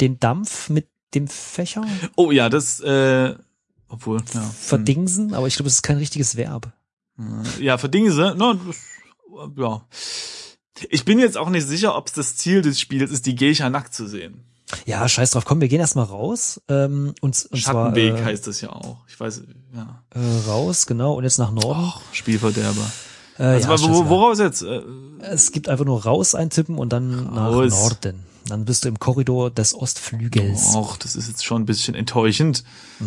den 0.01 0.19
Dampf 0.19 0.69
mit 0.69 0.87
dem 1.13 1.27
Fächer 1.27 1.85
Oh 2.15 2.31
ja, 2.31 2.49
das, 2.49 2.79
äh, 2.79 3.35
obwohl, 3.87 4.21
ja. 4.33 4.41
hm. 4.41 4.49
verdingsen, 4.51 5.33
aber 5.33 5.47
ich 5.47 5.55
glaube, 5.55 5.67
das 5.67 5.75
ist 5.75 5.83
kein 5.83 5.97
richtiges 5.97 6.35
Verb. 6.37 6.71
Ja, 7.59 7.77
für 7.77 7.89
Dinge, 7.89 8.09
no, 8.35 8.53
das, 8.55 8.77
ja. 9.55 9.85
Ich 10.89 11.05
bin 11.05 11.19
jetzt 11.19 11.37
auch 11.37 11.49
nicht 11.49 11.67
sicher, 11.67 11.95
ob 11.95 12.07
es 12.07 12.13
das 12.13 12.35
Ziel 12.37 12.61
des 12.61 12.79
Spiels 12.79 13.11
ist, 13.11 13.25
die 13.25 13.35
Geisha 13.35 13.69
nackt 13.69 13.93
zu 13.93 14.07
sehen. 14.07 14.43
Ja, 14.85 15.07
scheiß 15.07 15.31
drauf. 15.31 15.45
Komm, 15.45 15.61
wir 15.61 15.67
gehen 15.67 15.81
erstmal 15.81 16.05
raus. 16.05 16.61
Ähm, 16.69 17.13
und, 17.21 17.45
und 17.51 17.57
Schattenweg 17.59 18.13
zwar, 18.13 18.21
äh, 18.21 18.25
heißt 18.25 18.47
das 18.47 18.61
ja 18.61 18.69
auch. 18.69 18.99
Ich 19.07 19.19
weiß, 19.19 19.41
ja. 19.75 20.01
äh, 20.15 20.47
raus, 20.47 20.87
genau. 20.87 21.13
Und 21.13 21.25
jetzt 21.25 21.37
nach 21.37 21.51
Norden. 21.51 21.81
Och, 21.83 22.01
Spielverderber. 22.13 22.89
äh, 23.37 23.43
Also, 23.43 23.87
ja, 23.87 23.93
wo, 23.93 24.09
woraus 24.09 24.39
jetzt? 24.39 24.63
Äh, 24.63 24.81
Es 25.19 25.51
gibt 25.51 25.67
einfach 25.69 25.85
nur 25.85 26.03
raus 26.03 26.33
eintippen 26.35 26.77
und 26.77 26.93
dann 26.93 27.25
nach 27.33 27.51
Raus. 27.51 27.71
Norden. 27.71 28.23
Dann 28.47 28.65
bist 28.65 28.83
du 28.83 28.89
im 28.89 28.99
Korridor 28.99 29.51
des 29.51 29.73
Ostflügels. 29.73 30.75
Och, 30.75 30.97
das 30.97 31.15
ist 31.15 31.27
jetzt 31.27 31.45
schon 31.45 31.63
ein 31.63 31.65
bisschen 31.65 31.95
enttäuschend. 31.95 32.63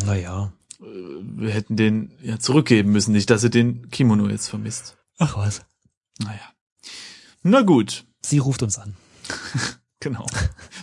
Naja. 0.07 0.53
Wir 0.81 1.50
hätten 1.50 1.76
den 1.76 2.12
ja 2.23 2.38
zurückgeben 2.38 2.93
müssen, 2.93 3.12
nicht, 3.12 3.31
dass 3.31 3.43
er 3.43 3.50
den 3.50 3.91
Kimono 3.91 4.29
jetzt 4.29 4.49
vermisst. 4.49 4.97
Ach 5.19 5.37
was. 5.37 5.62
Naja. 6.19 6.41
Na 7.43 7.62
gut, 7.62 8.05
Sie 8.25 8.38
ruft 8.38 8.62
uns 8.62 8.79
an. 8.79 8.95
genau. 10.00 10.26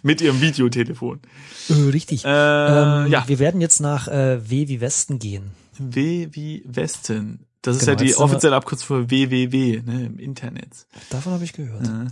Mit 0.04 0.22
ihrem 0.22 0.42
Videotelefon. 0.42 1.22
Äh, 1.70 1.74
richtig. 1.74 2.26
Äh, 2.26 2.30
ähm, 2.30 3.12
ja. 3.12 3.28
Wir 3.28 3.40
werden 3.40 3.62
jetzt 3.62 3.80
nach 3.80 4.08
äh, 4.08 4.50
W 4.50 4.68
wie 4.68 4.82
Westen 4.82 5.20
gehen. 5.20 5.52
W 5.78 6.30
wie 6.32 6.64
Westen. 6.66 7.46
Das 7.62 7.76
ist 7.78 7.86
Genau, 7.86 7.92
ja 7.92 7.96
die 8.06 8.16
offizielle 8.16 8.56
Abkürzung 8.56 8.88
für 8.88 9.10
www, 9.10 9.82
ne, 9.86 10.06
im 10.08 10.18
Internet. 10.18 10.88
Davon 11.12 11.34
habe 11.34 11.44
ich 11.44 11.54
gehört. 11.54 11.86
Ja. 11.86 12.08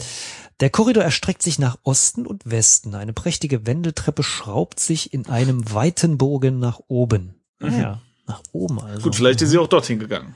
Der 0.59 0.69
Korridor 0.69 1.03
erstreckt 1.03 1.41
sich 1.41 1.57
nach 1.57 1.77
Osten 1.83 2.27
und 2.27 2.49
Westen. 2.49 2.93
Eine 2.93 3.13
prächtige 3.13 3.65
Wendeltreppe 3.65 4.21
schraubt 4.23 4.79
sich 4.79 5.13
in 5.13 5.27
einem 5.27 5.73
weiten 5.73 6.17
Bogen 6.17 6.59
nach 6.59 6.79
oben. 6.87 7.33
Ah 7.61 7.67
ja, 7.69 8.01
nach 8.27 8.41
oben 8.51 8.79
also. 8.79 8.99
Mhm. 8.99 9.03
Gut, 9.03 9.15
vielleicht 9.15 9.41
ist 9.41 9.49
sie 9.49 9.57
auch 9.57 9.67
dorthin 9.67 9.97
gegangen. 9.99 10.35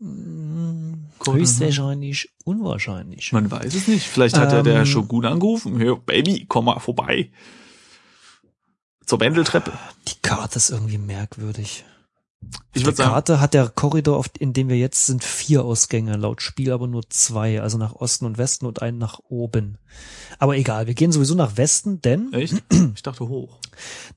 Mm, 0.00 1.06
Höchstwahrscheinlich 1.26 2.28
unwahrscheinlich. 2.44 3.32
Man 3.32 3.50
weiß 3.50 3.74
es 3.74 3.88
nicht. 3.88 4.06
Vielleicht 4.06 4.36
hat 4.36 4.52
ja 4.52 4.62
der 4.62 4.80
Ähm. 4.80 4.86
Shogun 4.86 5.24
angerufen. 5.24 5.78
Hey, 5.78 5.94
Baby, 6.04 6.44
komm 6.46 6.66
mal 6.66 6.78
vorbei. 6.78 7.30
Zur 9.06 9.20
Wendeltreppe. 9.20 9.72
Die 10.08 10.20
Karte 10.20 10.58
ist 10.58 10.70
irgendwie 10.70 10.98
merkwürdig. 10.98 11.84
Ich 12.72 12.84
würde 12.84 12.96
sagen, 12.96 13.10
Karte 13.10 13.40
hat 13.40 13.54
der 13.54 13.68
Korridor, 13.68 14.18
auf, 14.18 14.30
in 14.38 14.52
dem 14.52 14.68
wir 14.68 14.76
jetzt 14.76 15.06
sind, 15.06 15.22
vier 15.22 15.64
Ausgänge, 15.64 16.16
laut 16.16 16.42
Spiel 16.42 16.72
aber 16.72 16.86
nur 16.86 17.08
zwei, 17.08 17.60
also 17.60 17.78
nach 17.78 17.94
Osten 17.94 18.26
und 18.26 18.38
Westen 18.38 18.66
und 18.66 18.82
einen 18.82 18.98
nach 18.98 19.20
oben. 19.28 19.78
Aber 20.38 20.56
egal, 20.56 20.86
wir 20.86 20.94
gehen 20.94 21.12
sowieso 21.12 21.34
nach 21.34 21.56
Westen, 21.56 22.02
denn 22.02 22.32
echt? 22.32 22.62
Ich 22.94 23.02
dachte 23.02 23.28
hoch. 23.28 23.58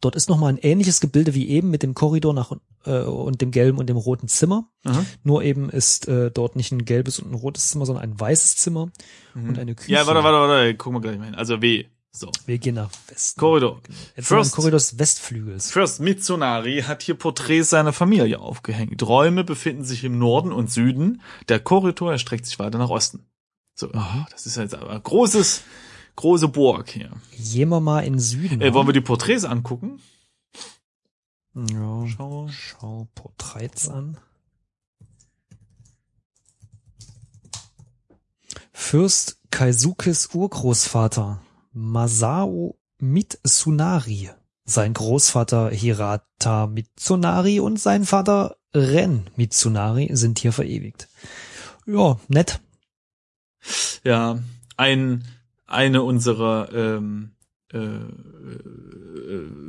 dort 0.02 0.16
ist 0.16 0.30
nochmal 0.30 0.54
ein 0.54 0.58
ähnliches 0.58 1.00
Gebilde 1.00 1.36
wie 1.36 1.50
eben 1.50 1.70
mit 1.70 1.84
dem 1.84 1.94
Korridor 1.94 2.34
nach 2.34 2.52
äh, 2.86 3.02
und 3.02 3.42
dem 3.42 3.52
gelben 3.52 3.78
und 3.78 3.88
dem 3.88 3.98
roten 3.98 4.28
Zimmer. 4.28 4.68
Aha. 4.84 5.06
Nur 5.24 5.44
eben 5.44 5.70
ist 5.70 6.08
äh, 6.08 6.32
dort 6.32 6.56
nicht 6.56 6.72
ein 6.72 6.86
gelbes 6.86 7.20
und 7.20 7.32
ein 7.32 7.36
rotes 7.36 7.70
Zimmer, 7.70 7.86
sondern 7.86 8.04
ein 8.04 8.20
weißes 8.20 8.56
Zimmer 8.58 8.90
und 9.36 9.60
eine 9.60 9.76
Küche. 9.76 9.92
Mhm. 9.92 9.96
Ja, 9.96 10.08
warte, 10.08 10.24
warte, 10.24 10.50
warte. 10.50 10.76
Gucken 10.76 10.98
wir 10.98 11.02
gleich 11.02 11.20
mal 11.20 11.26
hin. 11.26 11.36
Also 11.36 11.62
W. 11.62 11.86
So. 12.18 12.32
Wir 12.48 12.58
gehen 12.58 12.74
nach 12.74 12.90
Westen. 13.10 13.40
Korridor. 13.40 13.80
Jetzt 14.16 14.28
First, 14.28 14.54
Korridor 14.54 14.80
des 14.80 14.98
Westflügels. 14.98 15.70
First 15.70 16.00
Mitsunari 16.00 16.82
hat 16.82 17.04
hier 17.04 17.14
Porträts 17.14 17.70
seiner 17.70 17.94
Familie 17.94 18.40
aufgehängt. 18.40 19.04
Räume 19.04 19.44
befinden 19.44 19.84
sich 19.84 20.04
im 20.04 20.18
Norden 20.18 20.52
und 20.52 20.72
Süden. 20.72 21.22
Der 21.48 21.60
Korridor 21.60 22.12
erstreckt 22.12 22.48
sich 22.48 22.58
weiter 22.58 22.80
nach 22.80 22.90
Osten. 22.90 23.28
So, 23.76 23.92
ah, 23.94 24.26
das 24.32 24.48
ist 24.48 24.58
jetzt 24.58 24.74
aber 24.74 24.90
ein 24.90 25.04
großes, 25.04 25.62
große 26.16 26.48
Burg 26.48 26.90
hier. 26.90 27.12
Gehen 27.38 27.70
wir 27.70 27.82
mal 27.82 28.00
in 28.00 28.18
Süden. 28.18 28.62
Äh, 28.62 28.74
wollen 28.74 28.88
wir 28.88 28.94
die 28.94 29.02
Porträts 29.02 29.46
angucken? 29.46 30.02
ja, 31.54 32.08
Schau. 32.08 32.48
schau 32.50 33.08
Porträts 33.14 33.90
an. 33.90 34.18
Fürst 38.74 39.38
Kaisukes 39.52 40.34
Urgroßvater 40.34 41.42
Masao 41.78 42.80
Mitsunari, 43.00 44.32
sein 44.66 44.94
Großvater 44.94 45.70
Hirata 45.70 46.66
Mitsunari 46.66 47.60
und 47.60 47.80
sein 47.80 48.04
Vater 48.04 48.58
Ren 48.74 49.30
Mitsunari 49.36 50.10
sind 50.14 50.40
hier 50.40 50.54
verewigt. 50.54 51.08
Ja, 51.86 52.20
nett. 52.28 52.60
Ja, 54.04 54.40
ein, 54.76 55.24
eine 55.68 56.02
unserer 56.02 56.74
ähm, 56.74 57.36
äh, 57.72 57.80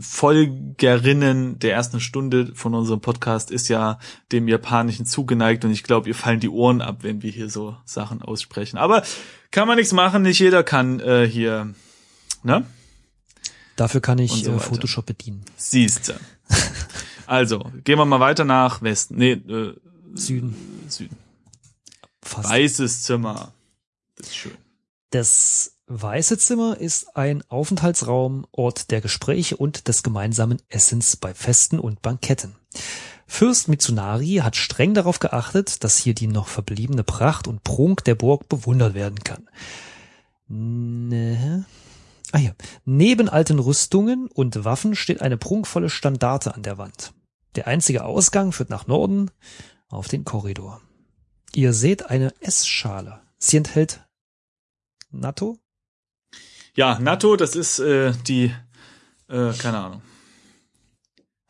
Folgerinnen 0.00 1.58
der 1.58 1.72
ersten 1.72 2.00
Stunde 2.00 2.52
von 2.54 2.74
unserem 2.74 3.00
Podcast 3.00 3.50
ist 3.50 3.68
ja 3.68 3.98
dem 4.32 4.48
Japanischen 4.48 5.04
zugeneigt 5.04 5.64
und 5.64 5.72
ich 5.72 5.82
glaube, 5.82 6.08
ihr 6.08 6.14
fallen 6.14 6.40
die 6.40 6.48
Ohren 6.48 6.80
ab, 6.80 6.98
wenn 7.02 7.22
wir 7.22 7.30
hier 7.30 7.50
so 7.50 7.76
Sachen 7.84 8.22
aussprechen. 8.22 8.78
Aber 8.78 9.02
kann 9.50 9.68
man 9.68 9.76
nichts 9.76 9.92
machen, 9.92 10.22
nicht 10.22 10.38
jeder 10.38 10.62
kann 10.62 11.00
äh, 11.00 11.26
hier, 11.26 11.74
ne? 12.42 12.66
Dafür 13.76 14.00
kann 14.00 14.18
ich 14.18 14.44
so 14.44 14.52
äh. 14.52 14.58
Photoshop 14.58 15.06
bedienen. 15.06 15.44
Siehste. 15.56 16.18
Also, 17.26 17.70
gehen 17.84 17.98
wir 17.98 18.06
mal 18.06 18.20
weiter 18.20 18.44
nach 18.46 18.80
Westen. 18.80 19.16
Nee, 19.16 19.32
äh, 19.32 19.76
Süden. 20.14 20.56
Süden. 20.88 21.16
Fast. 22.22 22.48
Weißes 22.48 23.02
Zimmer. 23.02 23.52
Das 24.16 24.28
ist 24.28 24.36
schön. 24.36 24.56
Das 25.10 25.72
Weiße 25.86 26.38
Zimmer 26.38 26.78
ist 26.78 27.16
ein 27.16 27.42
Aufenthaltsraum, 27.48 28.46
Ort 28.50 28.90
der 28.90 29.00
Gespräche 29.00 29.56
und 29.56 29.88
des 29.88 30.02
gemeinsamen 30.02 30.60
Essens 30.68 31.16
bei 31.16 31.34
Festen 31.34 31.78
und 31.78 32.02
Banketten. 32.02 32.56
Fürst 33.26 33.68
Mitsunari 33.68 34.40
hat 34.42 34.56
streng 34.56 34.94
darauf 34.94 35.18
geachtet, 35.18 35.84
dass 35.84 35.98
hier 35.98 36.14
die 36.14 36.26
noch 36.26 36.48
verbliebene 36.48 37.04
Pracht 37.04 37.46
und 37.46 37.62
Prunk 37.62 38.04
der 38.04 38.14
Burg 38.14 38.48
bewundert 38.48 38.94
werden 38.94 39.22
kann. 39.22 39.48
Ne. 40.48 41.66
Ah 42.32 42.38
ja. 42.38 42.52
Neben 42.84 43.28
alten 43.28 43.58
Rüstungen 43.58 44.28
und 44.28 44.64
Waffen 44.64 44.94
steht 44.94 45.22
eine 45.22 45.36
prunkvolle 45.36 45.88
Standarte 45.90 46.54
an 46.54 46.62
der 46.62 46.78
Wand. 46.78 47.12
Der 47.54 47.66
einzige 47.66 48.04
Ausgang 48.04 48.52
führt 48.52 48.70
nach 48.70 48.86
Norden 48.86 49.30
auf 49.88 50.08
den 50.08 50.24
Korridor. 50.24 50.80
Ihr 51.54 51.72
seht 51.72 52.10
eine 52.10 52.34
Essschale. 52.40 53.20
Sie 53.38 53.56
enthält 53.56 54.06
Natto? 55.10 55.58
Ja, 56.76 56.98
Natto, 56.98 57.36
das 57.36 57.56
ist 57.56 57.78
äh, 57.78 58.12
die, 58.26 58.54
äh, 59.28 59.52
keine 59.54 59.78
Ahnung. 59.78 60.02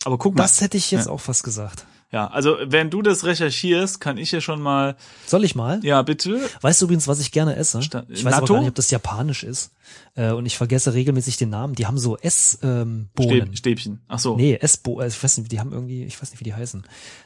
Aber 0.04 0.16
guck 0.16 0.36
mal. 0.36 0.42
Das 0.44 0.60
hätte 0.60 0.76
ich 0.76 0.90
jetzt 0.92 1.06
Ja. 1.06 1.12
auch 1.12 1.20
fast 1.20 1.42
gesagt. 1.42 1.84
Ja, 2.10 2.26
also 2.28 2.56
wenn 2.64 2.88
du 2.88 3.02
das 3.02 3.24
recherchierst, 3.26 4.00
kann 4.00 4.16
ich 4.16 4.32
ja 4.32 4.40
schon 4.40 4.62
mal. 4.62 4.96
Soll 5.26 5.44
ich 5.44 5.54
mal? 5.54 5.80
Ja, 5.84 6.00
bitte. 6.00 6.40
Weißt 6.62 6.80
du 6.80 6.86
übrigens, 6.86 7.06
was 7.06 7.20
ich 7.20 7.32
gerne 7.32 7.54
esse? 7.56 7.82
Sta- 7.82 8.06
Ich 8.08 8.24
weiß 8.24 8.32
aber 8.32 8.46
gar 8.46 8.60
nicht, 8.60 8.68
ob 8.70 8.74
das 8.76 8.90
japanisch 8.90 9.44
ist. 9.44 9.72
Äh, 10.14 10.30
und 10.32 10.46
ich 10.46 10.56
vergesse 10.56 10.94
regelmäßig 10.94 11.36
den 11.36 11.50
Namen. 11.50 11.74
Die 11.74 11.86
haben 11.86 11.98
so 11.98 12.16
Essbohnen. 12.16 13.10
Ähm. 13.12 13.46
Stäb, 13.46 13.56
Stäbchen. 13.58 14.00
Ach 14.08 14.18
so. 14.18 14.36
Nee, 14.36 14.54
Essbohnen. 14.54 15.06
Ich 15.06 15.22
weiß 15.22 15.36
nicht, 15.36 15.52
die 15.52 15.60
haben 15.60 15.72
irgendwie, 15.72 16.04
ich 16.04 16.20
weiß 16.20 16.30
nicht, 16.30 16.40
wie 16.40 16.44
die 16.44 16.54
heißen. 16.54 16.82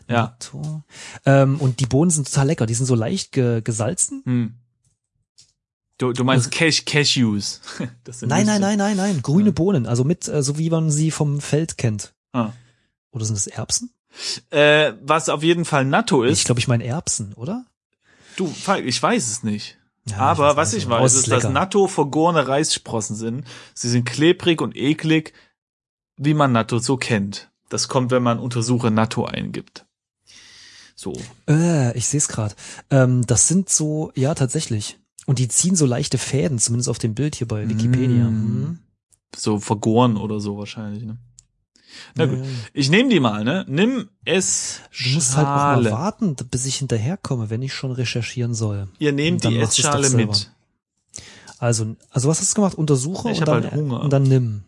Ja. 0.09 0.23
Natto. 0.23 0.83
Ähm, 1.27 1.61
und 1.61 1.79
die 1.79 1.87
Bohnen 1.87 2.11
sind 2.11 2.27
total 2.29 2.49
lecker. 2.49 2.67
Die 2.67 2.75
sind 2.75 2.87
so 2.87 2.97
leicht 2.97 3.31
ge 3.31 3.61
gesalzen. 3.63 4.23
Hm. 4.25 4.55
Du, 5.99 6.13
du 6.13 6.25
meinst 6.25 6.51
Cash 6.51 6.85
Cashews. 6.85 7.61
Das 8.05 8.19
sind 8.19 8.29
Nein, 8.31 8.47
nein, 8.47 8.61
nein, 8.61 8.79
nein, 8.79 8.97
nein. 8.97 9.23
Grüne. 9.23 9.53
Bohnen. 9.53 9.87
Also 9.87 10.03
mit, 10.03 10.27
äh, 10.27 10.43
so 10.43 10.59
wie 10.59 10.71
man 10.71 10.91
sie 10.91 11.13
vom 11.13 11.41
Feld 11.41 11.79
kennt. 11.79 12.15
Ah. 12.33 12.51
Oder 13.13 13.25
sind 13.25 13.37
es 13.37 13.47
Erbsen? 13.47 13.91
Äh, 14.51 14.93
was 15.03 15.29
auf 15.29 15.43
jeden 15.43 15.65
Fall 15.65 15.85
Natto 15.85 16.23
ist. 16.23 16.39
Ich 16.39 16.45
glaube, 16.45 16.61
ich 16.61 16.69
meine 16.69 16.85
Erbsen, 16.85 17.33
oder? 17.35 17.65
du, 18.37 18.53
ich 18.85 19.03
weiß 19.03 19.31
es 19.31 19.43
nicht. 19.43 19.79
Ja, 20.09 20.19
Aber 20.19 20.51
ich 20.53 20.57
was 20.57 20.75
ich 20.75 20.89
weiß, 20.89 21.13
es 21.13 21.19
ist, 21.21 21.31
dass. 21.31 21.45
Natto 21.45 21.87
vergorene 21.87 22.49
Reissprossen 22.49 23.15
sind. 23.15 23.45
Sie 23.75 23.89
sind 23.89 24.05
klebrig 24.05 24.61
und 24.61 24.77
eklig, 24.77 25.33
wie 26.17 26.35
man 26.35 26.53
Natto 26.53 26.79
so 26.79 26.97
kennt. 26.97 27.51
Das 27.69 27.89
kommt, 27.89 28.11
wenn 28.11 28.23
man 28.23 28.39
Untersuche 28.39 28.91
Natto 28.91 29.25
eingibt. 29.25 29.87
So. 30.95 31.15
Äh, 31.49 31.97
ich 31.97 32.07
sehe 32.09 32.19
es 32.19 32.29
gerade. 32.29 32.55
Ähm, 32.91 33.25
das 33.27 33.49
sind 33.49 33.71
so, 33.71 34.13
ja, 34.15 34.35
tatsächlich. 34.35 34.99
Und 35.27 35.39
die 35.39 35.49
ziehen 35.49 35.77
so 35.77 35.87
leichte 35.87 36.19
Fäden, 36.19 36.59
zumindest 36.59 36.89
auf 36.89 36.99
dem 36.99 37.15
Bild 37.15 37.37
hier 37.37 37.47
bei 37.47 37.69
Wikipedia. 37.69 38.25
Mm. 38.25 38.29
Hm. 38.29 38.79
So 39.35 39.59
vergoren 39.61 40.17
oder 40.17 40.41
so 40.41 40.59
wahrscheinlich, 40.59 41.05
ne? 41.05 41.17
Na 42.15 42.27
gut. 42.27 42.39
Ja. 42.39 42.45
Ich 42.73 42.91
nehme 42.91 43.09
die 43.09 43.21
mal, 43.21 43.45
ne? 43.45 43.65
Nimm 43.69 44.09
es 44.25 44.81
Du 45.03 45.11
musst 45.11 45.37
halt 45.37 45.47
auch 45.47 45.83
mal 45.83 45.91
warten, 45.91 46.37
bis 46.51 46.67
ich 46.67 46.77
hinterherkomme, 46.77 47.51
wenn 47.51 47.63
ich 47.63 47.75
schon 47.75 47.93
recherchieren 47.93 48.55
soll. 48.55 48.89
Ihr 48.99 49.13
nehmt 49.13 49.45
die 49.45 49.59
Essschale 49.59 50.11
mit. 50.11 50.51
Also, 51.59 51.97
also 52.11 52.29
was 52.29 52.41
hast 52.41 52.53
du 52.53 52.57
gemacht? 52.57 52.75
Untersuche 52.75 53.31
Ich 53.31 53.39
und, 53.39 53.47
dann, 53.47 53.63
halt 53.63 53.73
Hunger. 53.73 54.01
und 54.01 54.13
dann 54.13 54.25
nimm. 54.25 54.65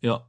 Ja. 0.00 0.24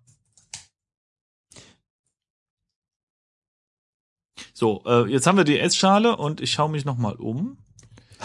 So, 4.53 4.81
äh, 4.85 5.11
jetzt 5.11 5.27
haben 5.27 5.37
wir 5.37 5.43
die 5.43 5.59
Essschale 5.59 6.15
und 6.15 6.41
ich 6.41 6.51
schaue 6.51 6.69
mich 6.69 6.85
nochmal 6.85 7.15
um. 7.15 7.57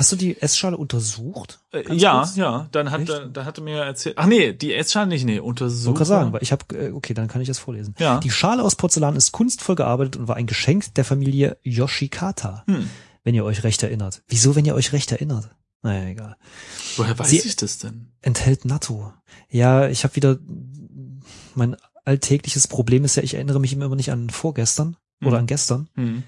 Hast 0.01 0.13
du 0.13 0.17
die 0.17 0.41
Essschale 0.41 0.77
untersucht? 0.77 1.61
Äh, 1.73 1.83
Ganz 1.85 2.03
ja, 2.03 2.19
kurz? 2.19 2.37
ja, 2.37 2.69
dann 2.73 2.91
hat, 2.91 3.01
Echt? 3.03 3.11
er- 3.11 3.27
da 3.29 3.45
hatte 3.45 3.61
mir 3.61 3.83
erzählt. 3.85 4.17
Ach 4.19 4.27
nee, 4.27 4.53
die 4.53 4.75
Essschale 4.75 5.07
nicht, 5.07 5.25
nee, 5.25 5.37
Ich 5.37 5.43
wollte 5.43 5.65
gerade 5.71 6.05
sagen, 6.05 6.33
weil 6.33 6.43
ich 6.43 6.53
habe, 6.53 6.65
äh, 6.77 6.91
okay, 6.93 7.15
dann 7.15 7.29
kann 7.29 7.41
ich 7.43 7.49
das 7.49 7.59
vorlesen. 7.59 7.95
Ja. 7.99 8.19
Die 8.19 8.31
Schale 8.31 8.63
aus 8.63 8.77
Porzellan 8.77 9.15
ist 9.15 9.33
kunstvoll 9.33 9.77
gearbeitet 9.77 10.17
und 10.17 10.27
war 10.27 10.37
ein 10.37 10.47
Geschenk 10.47 10.95
der 10.95 11.05
Familie 11.05 11.59
Yoshikata, 11.63 12.65
Hm. 12.67 12.89
wenn 13.25 13.35
ihr 13.35 13.45
euch 13.45 13.63
recht 13.63 13.83
erinnert. 13.83 14.23
Wieso, 14.27 14.57
wenn 14.57 14.65
ihr 14.65 14.75
euch 14.75 14.93
recht 14.93 15.13
erinnert? 15.13 15.51
Naja, 15.83 16.09
egal. 16.09 16.37
Woher 16.97 17.19
weiß 17.19 17.29
Sie- 17.31 17.39
ich 17.39 17.57
das 17.57 17.79
denn? 17.79 18.09
Enthält 18.23 18.65
Natto. 18.65 19.13
Ja, 19.49 19.89
ich 19.89 20.05
habe 20.05 20.17
wieder 20.17 20.39
mein 21.55 21.77
alltägliches 22.05 22.67
Problem 22.69 23.05
ist 23.05 23.17
ja, 23.17 23.23
ich 23.23 23.35
erinnere 23.35 23.61
mich 23.61 23.73
immer 23.73 23.95
nicht 23.95 24.11
an 24.11 24.31
vorgestern 24.31 24.97
oder 25.23 25.33
Hm. 25.33 25.39
an 25.41 25.47
gestern 25.47 25.89
Hm. 25.95 26.23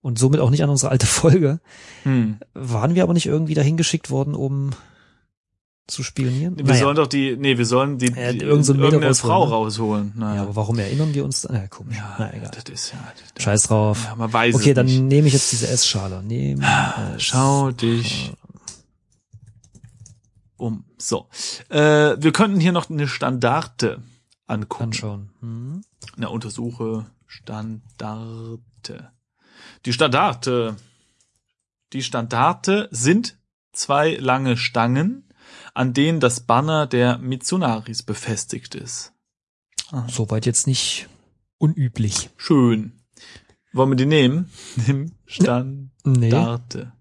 Und 0.00 0.18
somit 0.18 0.40
auch 0.40 0.50
nicht 0.50 0.62
an 0.62 0.70
unsere 0.70 0.90
alte 0.92 1.06
Folge. 1.06 1.60
Hm. 2.04 2.38
Waren 2.54 2.94
wir 2.94 3.02
aber 3.02 3.14
nicht 3.14 3.26
irgendwie 3.26 3.54
dahin 3.54 3.76
geschickt 3.76 4.10
worden, 4.10 4.34
um 4.34 4.70
zu 5.86 6.02
spionieren? 6.02 6.56
Wir 6.58 6.64
Naja. 6.66 6.80
sollen 6.80 6.96
doch 6.96 7.06
die, 7.06 7.36
nee, 7.36 7.56
wir 7.58 7.64
sollen 7.66 7.98
die, 7.98 8.12
Ja, 8.12 8.32
die 8.32 8.40
irgend 8.40 8.64
so 8.66 8.74
irgendeine 8.74 9.06
rausholen, 9.06 9.14
Frau 9.32 9.44
ne? 9.46 9.50
rausholen. 9.52 10.12
Ja, 10.14 10.20
Naja. 10.20 10.42
aber 10.42 10.56
warum 10.56 10.78
erinnern 10.78 11.14
wir 11.14 11.24
uns? 11.24 11.46
Na, 11.50 11.66
komisch. 11.66 11.96
Ja, 11.96 12.16
Na, 12.18 12.32
egal. 12.34 12.50
das 12.54 12.64
ist 12.72 12.92
ja. 12.92 12.98
Das, 13.34 13.42
Scheiß 13.42 13.62
drauf. 13.64 14.04
Ja, 14.04 14.14
man 14.16 14.30
weiß 14.32 14.54
Okay, 14.54 14.74
dann 14.74 14.86
nicht. 14.86 15.00
nehme 15.02 15.26
ich 15.28 15.32
jetzt 15.34 15.50
diese 15.52 15.66
Essschale. 15.68 16.22
Nehm 16.22 16.62
es. 17.16 17.22
Schau 17.22 17.70
dich 17.72 18.32
um. 20.56 20.84
So. 20.98 21.28
Äh, 21.70 22.16
wir 22.22 22.32
könnten 22.32 22.60
hier 22.60 22.72
noch 22.72 22.90
eine 22.90 23.08
Standarte 23.08 24.02
angucken. 24.46 24.84
anschauen. 24.84 25.30
Hm. 25.40 25.82
Na, 26.16 26.28
untersuche 26.28 27.06
Standarte. 27.26 29.10
Die 29.86 29.92
Standarte. 29.92 30.76
Die 31.92 32.02
Standarte 32.02 32.88
sind 32.90 33.38
zwei 33.72 34.14
lange 34.16 34.56
Stangen, 34.56 35.28
an 35.74 35.94
denen 35.94 36.20
das 36.20 36.40
Banner 36.40 36.86
der 36.86 37.18
Mitsunaris 37.18 38.02
befestigt 38.02 38.74
ist. 38.74 39.12
Soweit 40.08 40.44
jetzt 40.44 40.66
nicht 40.66 41.08
unüblich. 41.56 42.28
Schön. 42.36 42.92
Wollen 43.72 43.90
wir 43.90 43.96
die 43.96 44.06
nehmen? 44.06 44.50
Nimm 44.86 45.12
Nee, 46.04 46.28
Standarte. 46.30 46.92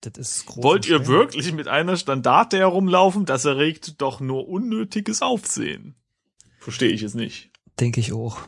das 0.00 0.18
ist 0.18 0.46
groß. 0.46 0.64
Wollt 0.64 0.86
ihr 0.88 1.06
wirklich 1.06 1.52
mit 1.52 1.68
einer 1.68 1.96
Standarte 1.96 2.58
herumlaufen? 2.58 3.26
Das 3.26 3.44
erregt 3.44 4.00
doch 4.00 4.20
nur 4.20 4.48
unnötiges 4.48 5.22
Aufsehen. 5.22 5.94
Verstehe 6.58 6.90
ich 6.90 7.02
es 7.02 7.14
nicht. 7.14 7.50
Denke 7.78 8.00
ich 8.00 8.12
auch. 8.12 8.38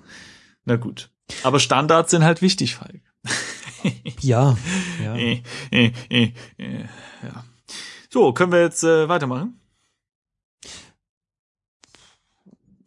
Na 0.64 0.76
gut. 0.76 1.10
Aber 1.44 1.60
Standards 1.60 2.10
sind 2.10 2.24
halt 2.24 2.42
wichtig, 2.42 2.76
Falk. 2.76 3.02
Ja, 4.20 4.56
ja. 5.02 5.16
Äh, 5.16 5.42
äh, 5.70 5.92
äh, 6.08 6.32
ja. 7.22 7.44
So, 8.10 8.32
können 8.32 8.50
wir 8.50 8.60
jetzt 8.60 8.82
äh, 8.82 9.08
weitermachen? 9.08 9.60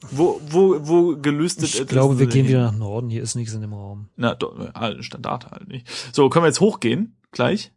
Wo, 0.10 0.42
wo, 0.46 0.88
wo 0.88 1.16
gelüstet 1.16 1.66
Ich 1.66 1.76
etwas 1.76 1.88
glaube, 1.88 2.20
wir 2.20 2.28
gehen 2.28 2.48
wieder 2.48 2.64
nach 2.64 2.78
Norden. 2.78 3.10
Hier 3.10 3.24
ist 3.24 3.36
nichts 3.36 3.54
in 3.54 3.62
dem 3.62 3.74
Raum. 3.74 4.10
Na, 4.18 4.36
doch, 4.36 4.60
äh, 4.60 5.02
Standard 5.02 5.50
halt 5.50 5.68
nicht. 5.68 5.88
So, 6.12 6.28
können 6.30 6.44
wir 6.44 6.48
jetzt 6.48 6.60
hochgehen? 6.60 7.16
Gleich? 7.32 7.72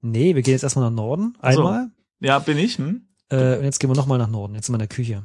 Nee, 0.00 0.34
wir 0.34 0.42
gehen 0.42 0.52
jetzt 0.52 0.62
erstmal 0.62 0.88
nach 0.90 0.96
Norden. 0.96 1.36
Ach 1.40 1.52
so. 1.52 1.60
Einmal. 1.60 1.90
Ja, 2.20 2.38
bin 2.38 2.56
ich? 2.58 2.78
Hm? 2.78 3.08
Äh, 3.28 3.58
und 3.58 3.64
jetzt 3.64 3.80
gehen 3.80 3.90
wir 3.90 3.96
nochmal 3.96 4.18
nach 4.18 4.28
Norden. 4.28 4.54
Jetzt 4.54 4.66
sind 4.66 4.72
wir 4.72 4.76
in 4.76 4.88
der 4.88 4.96
Küche. 4.96 5.24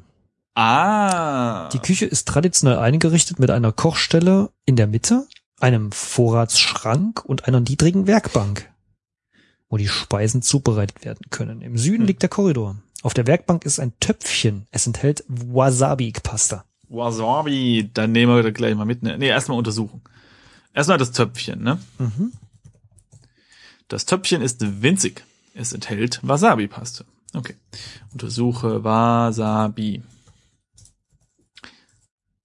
Ah. 0.55 1.69
Die 1.69 1.79
Küche 1.79 2.05
ist 2.05 2.27
traditionell 2.27 2.79
eingerichtet 2.79 3.39
mit 3.39 3.51
einer 3.51 3.71
Kochstelle 3.71 4.49
in 4.65 4.75
der 4.75 4.87
Mitte, 4.87 5.27
einem 5.61 5.91
Vorratsschrank 5.91 7.23
und 7.25 7.45
einer 7.47 7.59
niedrigen 7.59 8.07
Werkbank, 8.07 8.69
wo 9.69 9.77
die 9.77 9.87
Speisen 9.87 10.41
zubereitet 10.41 11.03
werden 11.05 11.29
können. 11.29 11.61
Im 11.61 11.77
Süden 11.77 12.01
Hm. 12.01 12.07
liegt 12.07 12.21
der 12.21 12.29
Korridor. 12.29 12.75
Auf 13.01 13.13
der 13.13 13.27
Werkbank 13.27 13.65
ist 13.65 13.79
ein 13.79 13.93
Töpfchen. 13.99 14.67
Es 14.71 14.85
enthält 14.87 15.23
Wasabi-Pasta. 15.27 16.65
Wasabi, 16.89 17.89
dann 17.93 18.11
nehmen 18.11 18.35
wir 18.35 18.43
das 18.43 18.53
gleich 18.53 18.75
mal 18.75 18.85
mit. 18.85 19.03
Ne, 19.03 19.17
nee, 19.17 19.27
erstmal 19.27 19.57
untersuchen. 19.57 20.01
Erstmal 20.73 20.97
das 20.97 21.11
Töpfchen, 21.11 21.61
ne? 21.63 21.79
Mhm. 21.97 22.33
Das 23.87 24.05
Töpfchen 24.05 24.41
ist 24.41 24.81
winzig. 24.81 25.23
Es 25.53 25.71
enthält 25.73 26.19
Wasabi-Paste. 26.23 27.05
Okay. 27.33 27.55
Untersuche 28.11 28.83
Wasabi. 28.83 30.03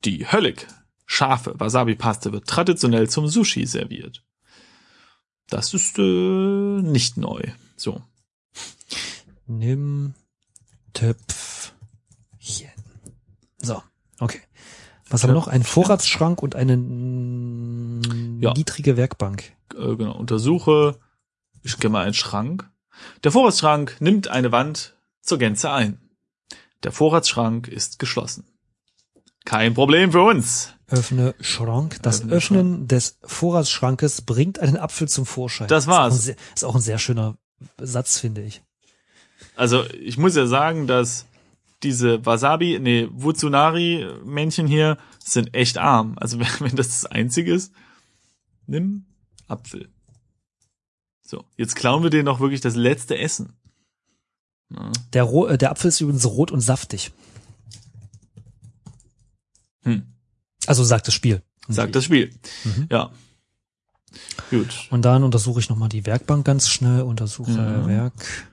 Die 0.05 0.31
höllig 0.31 0.67
scharfe 1.07 1.55
Wasabi-Paste 1.59 2.33
wird 2.33 2.47
traditionell 2.49 3.09
zum 3.09 3.29
Sushi 3.29 3.67
serviert. 3.67 4.23
Das 5.49 5.75
ist 5.75 5.99
äh, 5.99 6.03
nicht 6.83 7.17
neu. 7.17 7.43
So. 7.77 8.03
Nimm 9.47 10.15
Töpfchen. 10.95 12.71
So, 13.59 13.83
okay. 14.21 14.41
Was 15.11 15.23
haben 15.23 15.31
wir 15.31 15.35
noch? 15.35 15.49
Ein 15.49 15.63
Vorratsschrank 15.63 16.43
und 16.43 16.57
eine 16.57 16.73
Ja. 18.41 18.53
niedrige 18.55 18.97
Werkbank. 18.97 19.53
Äh, 19.75 19.97
genau. 19.97 20.17
Untersuche. 20.17 20.99
Ich 21.63 21.79
gehe 21.79 21.91
mal 21.91 22.05
einen 22.05 22.15
Schrank. 22.15 22.71
Der 23.23 23.33
Vorratsschrank 23.33 23.97
nimmt 24.01 24.29
eine 24.29 24.53
Wand 24.53 24.97
zur 25.21 25.39
Gänze 25.39 25.71
ein. 25.71 26.01
Der 26.83 26.93
Vorratsschrank 26.93 27.69
ist 27.69 27.99
geschlossen. 27.99 28.45
Kein 29.45 29.75
Problem 29.75 30.13
für 30.13 30.23
uns. 30.23 30.75
Öffne 30.89 31.35
Schrank. 31.41 31.99
Das 32.03 32.23
Öffne 32.23 32.33
Öffnen 32.33 32.89
des 32.89 33.19
Vorratsschrankes 33.25 34.23
bringt 34.23 34.59
einen 34.59 34.77
Apfel 34.77 35.09
zum 35.09 35.27
Vorschein. 35.27 35.69
Das 35.69 35.87
war's. 35.87 36.15
Ist 36.15 36.21
auch, 36.21 36.21
ein 36.21 36.23
sehr, 36.23 36.37
ist 36.55 36.65
auch 36.65 36.75
ein 36.75 36.81
sehr 36.81 36.99
schöner 36.99 37.37
Satz, 37.79 38.19
finde 38.19 38.43
ich. 38.43 38.63
Also 39.57 39.85
ich 39.91 40.19
muss 40.19 40.37
ja 40.37 40.47
sagen, 40.47 40.87
dass 40.87 41.27
diese 41.83 42.25
Wasabi, 42.25 42.79
nee, 42.81 43.09
Wutsunari-Männchen 43.13 44.67
hier 44.67 44.99
sind 45.23 45.55
echt 45.55 45.79
arm. 45.79 46.17
Also 46.19 46.39
wenn, 46.61 46.77
das 46.77 46.89
das 46.89 47.07
Einzige 47.07 47.53
ist, 47.53 47.73
nimm 48.67 49.07
Apfel. 49.49 49.89
So, 51.23 51.45
jetzt 51.57 51.77
klauen 51.77 52.03
wir 52.03 52.11
dir 52.11 52.23
noch 52.23 52.41
wirklich 52.41 52.61
das 52.61 52.77
letzte 52.77 53.19
Essen. 53.19 53.55
Ja. 54.71 54.93
Der, 55.13 55.23
Ro 55.23 55.47
äh, 55.47 55.59
der 55.59 55.71
Apfel 55.71 55.89
ist 55.89 56.01
übrigens 56.01 56.27
rot 56.27 56.51
und 56.51 56.61
saftig. 56.61 57.13
Hm, 59.85 60.03
Also 60.67 60.85
sagt 60.85 61.07
das 61.09 61.15
Spiel. 61.15 61.43
sagt 61.69 61.95
das 61.95 62.05
Spiel. 62.05 62.33
Mhm. 62.65 62.89
Ja. 62.91 63.11
Gut. 64.51 64.87
Und 64.91 65.03
dann 65.05 65.25
untersuche 65.25 65.61
ich 65.61 65.69
nochmal 65.69 65.89
die 65.89 66.07
Werkbank 66.07 66.45
ganz 66.45 66.69
schnell. 66.69 67.03
Untersuche 67.03 67.51
Ja. 67.53 67.87
Werk. 67.87 68.49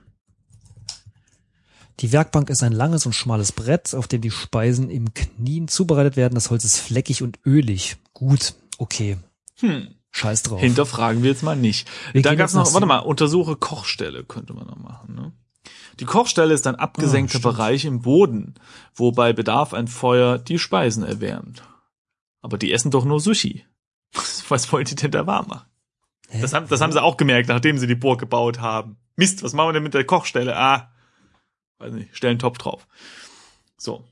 Die 2.00 2.10
Werkbank 2.10 2.50
ist 2.50 2.62
ein 2.62 2.72
langes 2.72 3.06
und 3.06 3.12
schmales 3.12 3.52
Brett, 3.52 3.94
auf 3.94 4.08
dem 4.08 4.22
die 4.22 4.30
Speisen 4.30 4.90
im 4.90 5.12
Knien 5.14 5.68
zubereitet 5.68 6.16
werden. 6.16 6.34
Das 6.34 6.50
Holz 6.50 6.64
ist 6.64 6.78
fleckig 6.78 7.22
und 7.22 7.38
ölig. 7.46 7.96
Gut, 8.12 8.54
okay. 8.78 9.18
Hm. 9.60 9.88
Scheiß 10.10 10.42
drauf. 10.42 10.60
Hinterfragen 10.60 11.22
wir 11.22 11.30
jetzt 11.30 11.42
mal 11.42 11.56
nicht. 11.56 11.88
Wir 12.12 12.22
gehen 12.22 12.36
gab's 12.36 12.54
noch, 12.54 12.72
warte 12.74 12.86
mal, 12.86 12.98
untersuche 12.98 13.56
Kochstelle 13.56 14.24
könnte 14.24 14.52
man 14.52 14.66
noch 14.66 14.76
machen. 14.76 15.14
Ne? 15.14 15.32
Die 16.00 16.04
Kochstelle 16.04 16.54
ist 16.54 16.66
ein 16.66 16.76
abgesenkter 16.76 17.38
stimmt. 17.38 17.54
Bereich 17.56 17.84
im 17.84 18.00
Boden, 18.02 18.54
wo 18.94 19.12
bei 19.12 19.32
Bedarf 19.32 19.74
ein 19.74 19.88
Feuer 19.88 20.38
die 20.38 20.58
Speisen 20.58 21.04
erwärmt. 21.04 21.62
Aber 22.40 22.58
die 22.58 22.72
essen 22.72 22.90
doch 22.90 23.04
nur 23.04 23.20
Sushi. 23.20 23.64
Was 24.48 24.72
wollt 24.72 24.90
ihr 24.90 24.96
denn 24.96 25.10
da 25.10 25.26
warm 25.26 25.48
machen? 25.48 25.66
Hä? 26.28 26.40
Das 26.40 26.52
haben, 26.54 26.66
das 26.68 26.80
haben 26.80 26.92
sie 26.92 27.02
auch 27.02 27.16
gemerkt, 27.16 27.48
nachdem 27.48 27.78
sie 27.78 27.86
die 27.86 27.94
Burg 27.94 28.20
gebaut 28.20 28.60
haben. 28.60 28.96
Mist, 29.16 29.42
was 29.42 29.52
machen 29.52 29.68
wir 29.68 29.72
denn 29.74 29.82
mit 29.82 29.92
der 29.92 30.04
Kochstelle? 30.04 30.56
Ah, 30.56 30.90
weiß 31.78 31.92
nicht, 31.92 32.16
stellen 32.16 32.38
Topf 32.38 32.56
drauf. 32.56 32.86
So. 33.76 34.04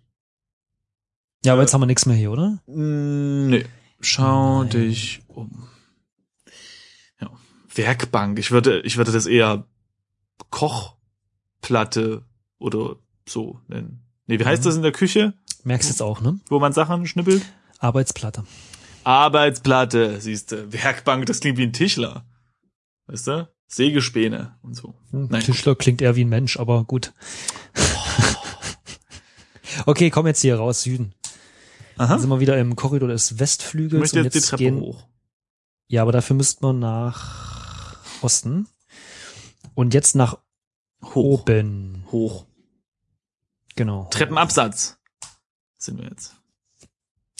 ja, 1.43 1.55
aber 1.55 1.62
jetzt 1.62 1.73
haben 1.73 1.81
wir 1.81 1.87
nichts 1.87 2.05
mehr 2.05 2.16
hier, 2.16 2.31
oder? 2.31 2.59
Mm, 2.66 3.49
Nee. 3.49 3.66
Schau 4.01 4.61
Nein. 4.62 4.71
dich 4.71 5.23
um. 5.29 5.69
Ja. 7.21 7.31
Werkbank. 7.75 8.38
Ich 8.38 8.51
würde, 8.51 8.81
ich 8.81 8.97
würde 8.99 9.12
das 9.12 9.25
eher 9.27 9.64
Kochplatte 11.61 12.23
oder 12.59 12.96
so 13.29 13.61
nennen. 13.68 14.03
Nee, 14.27 14.38
wie 14.38 14.44
heißt 14.44 14.62
Mhm. 14.62 14.68
das 14.68 14.77
in 14.77 14.83
der 14.83 14.92
Küche, 14.92 15.35
Merkst 15.64 15.90
jetzt 15.90 16.03
auch, 16.03 16.20
ne? 16.20 16.40
wo 16.49 16.59
man 16.59 16.73
Sachen 16.73 17.07
schnippelt? 17.07 17.42
Arbeitsplatte. 17.79 18.44
Arbeitsplatte, 19.05 20.20
siehst 20.20 20.53
du. 20.53 20.73
Werkbank, 20.73 21.27
das 21.27 21.40
klingt 21.40 21.59
wie 21.59 21.64
ein 21.64 21.73
Tischler. 21.73 22.25
Weißt 23.07 23.27
du? 23.27 23.49
Sägespäne 23.66 24.57
und 24.62 24.75
so. 24.75 24.94
Hm, 25.11 25.29
Nein, 25.31 25.42
Tischler 25.42 25.75
klingt 25.75 26.03
eher 26.03 26.16
wie 26.16 26.25
ein 26.25 26.29
Mensch, 26.29 26.59
aber 26.59 26.85
gut. 26.85 27.12
okay, 29.87 30.11
komm 30.11 30.27
jetzt 30.27 30.40
hier 30.40 30.57
raus, 30.57 30.83
Süden. 30.83 31.14
Aha. 31.96 32.09
Dann 32.14 32.20
sind 32.20 32.31
wir 32.31 32.40
wieder 32.40 32.59
im 32.59 32.77
Korridor 32.77 33.09
des 33.09 33.33
Ich 33.33 33.40
Westflügels 33.40 34.01
möchte 34.01 34.18
und 34.18 34.25
jetzt 34.25 34.35
die 34.35 34.38
jetzt 34.38 34.49
Treppe 34.49 34.64
gehen. 34.64 34.81
hoch. 34.81 35.07
Ja, 35.88 36.03
aber 36.03 36.12
dafür 36.12 36.37
müssten 36.37 36.64
wir 36.64 36.73
nach 36.73 37.96
Osten. 38.23 38.66
Und 39.75 39.94
jetzt 39.94 40.14
nach 40.16 40.38
Hoch. 41.03 41.41
oben. 41.41 42.05
Hoch. 42.11 42.47
Genau. 43.77 44.09
Treppenabsatz. 44.11 44.99
Sind 45.79 45.99
wir 45.99 46.09
jetzt. 46.09 46.37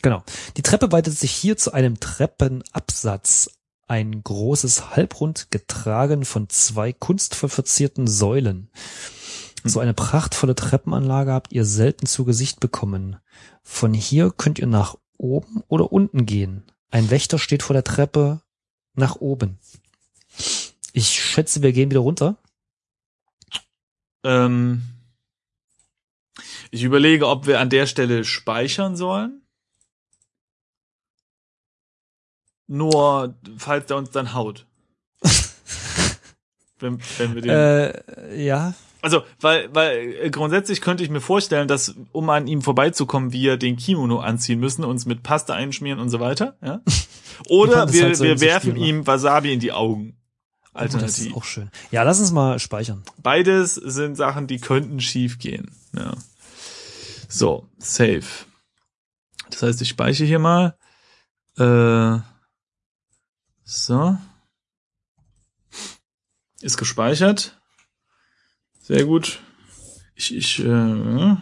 Genau. 0.03 0.23
Die 0.57 0.62
Treppe 0.62 0.92
weitet 0.92 1.16
sich 1.16 1.33
hier 1.33 1.57
zu 1.57 1.73
einem 1.73 2.01
Treppenabsatz. 2.01 3.51
Ein 3.87 4.23
großes 4.23 4.94
Halbrund 4.94 5.51
getragen 5.51 6.25
von 6.25 6.49
zwei 6.49 6.92
kunstvoll 6.92 7.49
verzierten 7.49 8.07
Säulen. 8.07 8.70
So 9.64 9.81
eine 9.81 9.94
prachtvolle 9.94 10.55
Treppenanlage 10.55 11.33
habt 11.33 11.53
ihr 11.53 11.64
selten 11.64 12.07
zu 12.07 12.25
Gesicht 12.25 12.61
bekommen. 12.61 13.16
Von 13.62 13.92
hier 13.92 14.31
könnt 14.31 14.59
ihr 14.59 14.68
nach 14.68 14.96
oben 15.18 15.62
oder 15.68 15.92
unten 15.92 16.25
gehen. 16.25 16.62
Ein 16.90 17.11
Wächter 17.11 17.38
steht 17.38 17.62
vor 17.62 17.75
der 17.75 17.85
Treppe 17.85 18.40
nach 18.94 19.16
oben. 19.16 19.59
Ich 20.92 21.09
schätze, 21.09 21.62
wir 21.62 21.73
gehen 21.73 21.90
wieder 21.90 22.01
runter. 22.01 22.37
Ähm, 24.24 24.83
ich 26.70 26.83
überlege, 26.83 27.26
ob 27.28 27.46
wir 27.46 27.61
an 27.61 27.70
der 27.70 27.87
Stelle 27.87 28.24
speichern 28.24 28.96
sollen. 28.96 29.42
Nur, 32.68 33.35
falls 33.59 33.87
der 33.87 33.96
uns 33.96 34.11
dann 34.11 34.33
haut. 34.33 34.66
wenn, 36.78 37.00
wenn 37.18 37.35
wir 37.35 37.42
den, 37.42 37.50
Äh, 37.50 38.44
ja. 38.44 38.74
also, 39.02 39.24
weil, 39.40 39.74
weil 39.74 40.14
äh, 40.22 40.30
grundsätzlich 40.30 40.80
könnte 40.80 41.02
ich 41.02 41.11
mir 41.11 41.20
vorstellen, 41.20 41.66
dass, 41.66 41.96
um 42.12 42.30
an 42.30 42.46
ihm 42.46 42.62
vorbeizukommen, 42.62 43.33
wir 43.33 43.56
den 43.56 43.76
Kimono 43.76 44.20
anziehen 44.20 44.61
müssen, 44.61 44.85
uns 44.85 45.04
mit 45.04 45.24
Pasta 45.24 45.54
einschmieren 45.54 45.98
und 45.98 46.11
so 46.11 46.20
weiter. 46.20 46.56
Ja? 46.62 46.80
Oder 47.48 47.92
wir, 47.92 48.04
halt 48.04 48.16
so 48.16 48.24
wir 48.24 48.40
werfen 48.40 48.76
ihm 48.76 49.04
Wasabi 49.04 49.52
in 49.52 49.59
die 49.59 49.72
Augen. 49.72 50.19
Oh, 50.81 50.85
das 50.85 50.95
ist 50.95 51.19
Alternativ. 51.19 51.37
auch 51.37 51.45
schön. 51.45 51.71
Ja, 51.90 52.03
lass 52.03 52.21
uns 52.21 52.33
mal 52.33 52.59
speichern. 52.59 53.03
Beides 53.19 53.75
sind 53.75 54.16
Sachen, 54.16 54.47
die 54.47 54.59
könnten 54.59 55.01
schief 55.01 55.38
gehen. 55.38 55.71
Ja. 55.95 56.14
So, 57.29 57.69
save. 57.79 58.25
Das 59.51 59.62
heißt, 59.62 59.83
ich 59.83 59.88
speichere 59.88 60.27
hier 60.27 60.38
mal. 60.38 60.77
Äh, 61.59 62.19
so. 63.64 64.19
Ist 66.61 66.77
gespeichert. 66.77 67.61
Sehr 68.81 69.05
gut. 69.05 69.40
Ich, 70.14 70.35
ich, 70.35 70.64
äh, 70.64 71.37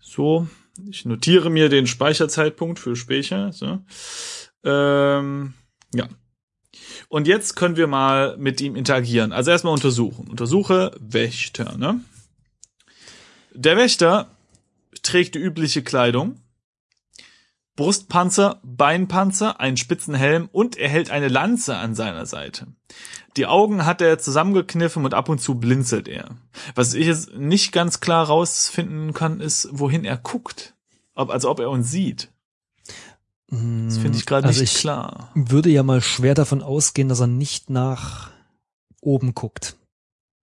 so. 0.00 0.48
Ich 0.88 1.04
notiere 1.04 1.50
mir 1.50 1.68
den 1.68 1.86
Speicherzeitpunkt 1.86 2.78
für 2.78 2.96
Speicher. 2.96 3.52
So. 3.52 3.84
Ähm, 4.64 5.54
ja. 5.94 6.08
Und 7.08 7.26
jetzt 7.26 7.56
können 7.56 7.76
wir 7.76 7.86
mal 7.86 8.36
mit 8.36 8.60
ihm 8.60 8.76
interagieren. 8.76 9.32
Also 9.32 9.50
erstmal 9.50 9.72
untersuchen. 9.72 10.28
Untersuche 10.28 10.92
Wächter, 11.00 11.76
ne? 11.76 12.00
Der 13.52 13.76
Wächter 13.76 14.28
trägt 15.02 15.34
die 15.34 15.38
übliche 15.38 15.82
Kleidung. 15.82 16.40
Brustpanzer, 17.76 18.60
Beinpanzer, 18.62 19.60
einen 19.60 19.76
spitzen 19.76 20.14
Helm 20.14 20.48
und 20.50 20.76
er 20.76 20.88
hält 20.88 21.10
eine 21.10 21.28
Lanze 21.28 21.76
an 21.76 21.94
seiner 21.94 22.24
Seite. 22.24 22.68
Die 23.36 23.46
Augen 23.46 23.84
hat 23.84 24.00
er 24.00 24.18
zusammengekniffen 24.18 25.04
und 25.04 25.12
ab 25.12 25.28
und 25.28 25.40
zu 25.40 25.56
blinzelt 25.56 26.08
er. 26.08 26.30
Was 26.74 26.94
ich 26.94 27.06
jetzt 27.06 27.34
nicht 27.34 27.72
ganz 27.72 28.00
klar 28.00 28.26
rausfinden 28.26 29.12
kann, 29.12 29.40
ist, 29.40 29.68
wohin 29.72 30.06
er 30.06 30.16
guckt. 30.16 30.74
Ob, 31.14 31.30
also 31.30 31.50
ob 31.50 31.60
er 31.60 31.70
uns 31.70 31.90
sieht. 31.90 32.30
Das 33.48 33.98
finde 33.98 34.18
ich 34.18 34.26
gerade 34.26 34.46
also 34.46 34.60
nicht 34.60 34.74
ich 34.74 34.80
klar. 34.80 35.30
würde 35.34 35.70
ja 35.70 35.82
mal 35.84 36.00
schwer 36.00 36.34
davon 36.34 36.62
ausgehen, 36.62 37.08
dass 37.08 37.20
er 37.20 37.28
nicht 37.28 37.70
nach 37.70 38.30
oben 39.00 39.34
guckt. 39.34 39.76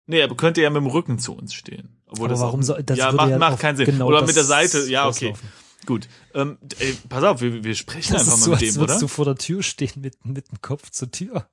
Nee, 0.06 0.20
er 0.20 0.28
könnte 0.34 0.62
ja 0.62 0.70
mit 0.70 0.82
dem 0.82 0.86
Rücken 0.86 1.18
zu 1.18 1.34
uns 1.34 1.52
stehen. 1.52 2.00
Obwohl 2.06 2.26
Aber 2.26 2.34
das 2.34 2.40
warum 2.40 2.60
auch, 2.60 2.64
soll 2.64 2.82
das 2.82 2.98
ja, 2.98 3.10
macht, 3.10 3.30
ja 3.30 3.38
macht 3.38 3.58
keinen 3.58 3.76
Sinn. 3.76 3.86
genau 3.86 4.06
Oder 4.06 4.24
mit 4.24 4.36
der 4.36 4.44
Seite, 4.44 4.88
ja, 4.88 5.08
okay. 5.08 5.28
rauslaufen. 5.28 5.48
Gut. 5.84 6.08
Ähm, 6.34 6.58
ey, 6.78 6.96
pass 7.08 7.24
auf, 7.24 7.40
wir, 7.40 7.64
wir 7.64 7.74
sprechen 7.74 8.12
Das 8.12 8.22
einfach 8.22 8.38
mal 8.38 8.44
so, 8.44 8.50
mit 8.50 8.60
als 8.60 8.72
dem, 8.72 8.80
würdest 8.80 8.96
oder? 8.98 9.00
du 9.00 9.08
vor 9.08 9.24
der 9.24 9.34
Tür 9.36 9.62
stehen 9.62 9.92
mit, 9.96 10.24
mit 10.24 10.50
dem 10.50 10.60
Kopf 10.62 10.90
zur 10.90 11.10
Tür. 11.10 11.46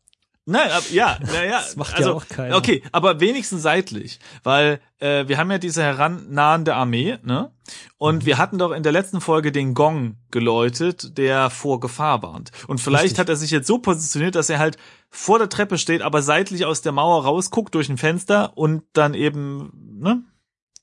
Nein, 0.50 0.72
ab, 0.72 0.84
ja, 0.92 1.18
naja. 1.32 1.60
Das 1.60 1.76
macht 1.76 1.92
ja 1.92 1.98
also, 1.98 2.16
auch 2.16 2.28
keiner. 2.28 2.58
Okay, 2.58 2.84
aber 2.92 3.20
wenigstens 3.20 3.62
seitlich. 3.62 4.20
Weil 4.44 4.82
äh, 5.00 5.28
wir 5.28 5.38
haben 5.38 5.50
ja 5.52 5.58
diese 5.60 5.84
herannahende 5.84 6.76
Armee, 6.76 7.18
ne? 7.24 7.52
Und 7.98 8.24
Mhm. 8.24 8.26
wir 8.26 8.38
hatten 8.40 8.58
doch 8.58 8.72
in 8.72 8.82
der 8.84 8.92
letzten 8.92 9.22
Folge 9.22 9.52
den 9.52 9.74
Gong 9.76 10.18
geläutet, 10.32 11.18
der 11.18 11.50
vor 11.50 11.80
Gefahr 11.80 12.24
warnt. 12.24 12.52
Und 12.68 12.82
vielleicht 12.82 13.04
Richtig. 13.06 13.20
hat 13.20 13.30
er 13.30 13.36
sich 13.36 13.52
jetzt 13.52 13.68
so 13.68 13.78
positioniert, 13.78 14.36
dass 14.36 14.50
er 14.50 14.60
halt 14.60 14.78
vor 15.10 15.38
der 15.38 15.50
Treppe 15.50 15.78
steht, 15.78 16.02
aber 16.02 16.22
seitlich 16.22 16.66
aus 16.66 16.82
der 16.82 16.92
Mauer 16.92 17.24
rausguckt 17.24 17.76
durch 17.76 17.90
ein 17.90 17.98
Fenster 17.98 18.58
und 18.58 18.84
dann 18.94 19.14
eben, 19.14 19.72
ne? 20.02 20.24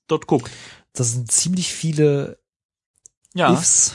Dort 0.07 0.27
guckt. 0.29 0.51
Das 0.93 1.13
sind 1.13 1.31
ziemlich 1.33 1.73
viele 1.73 2.39
Ja, 3.35 3.53
Ifs, 3.53 3.95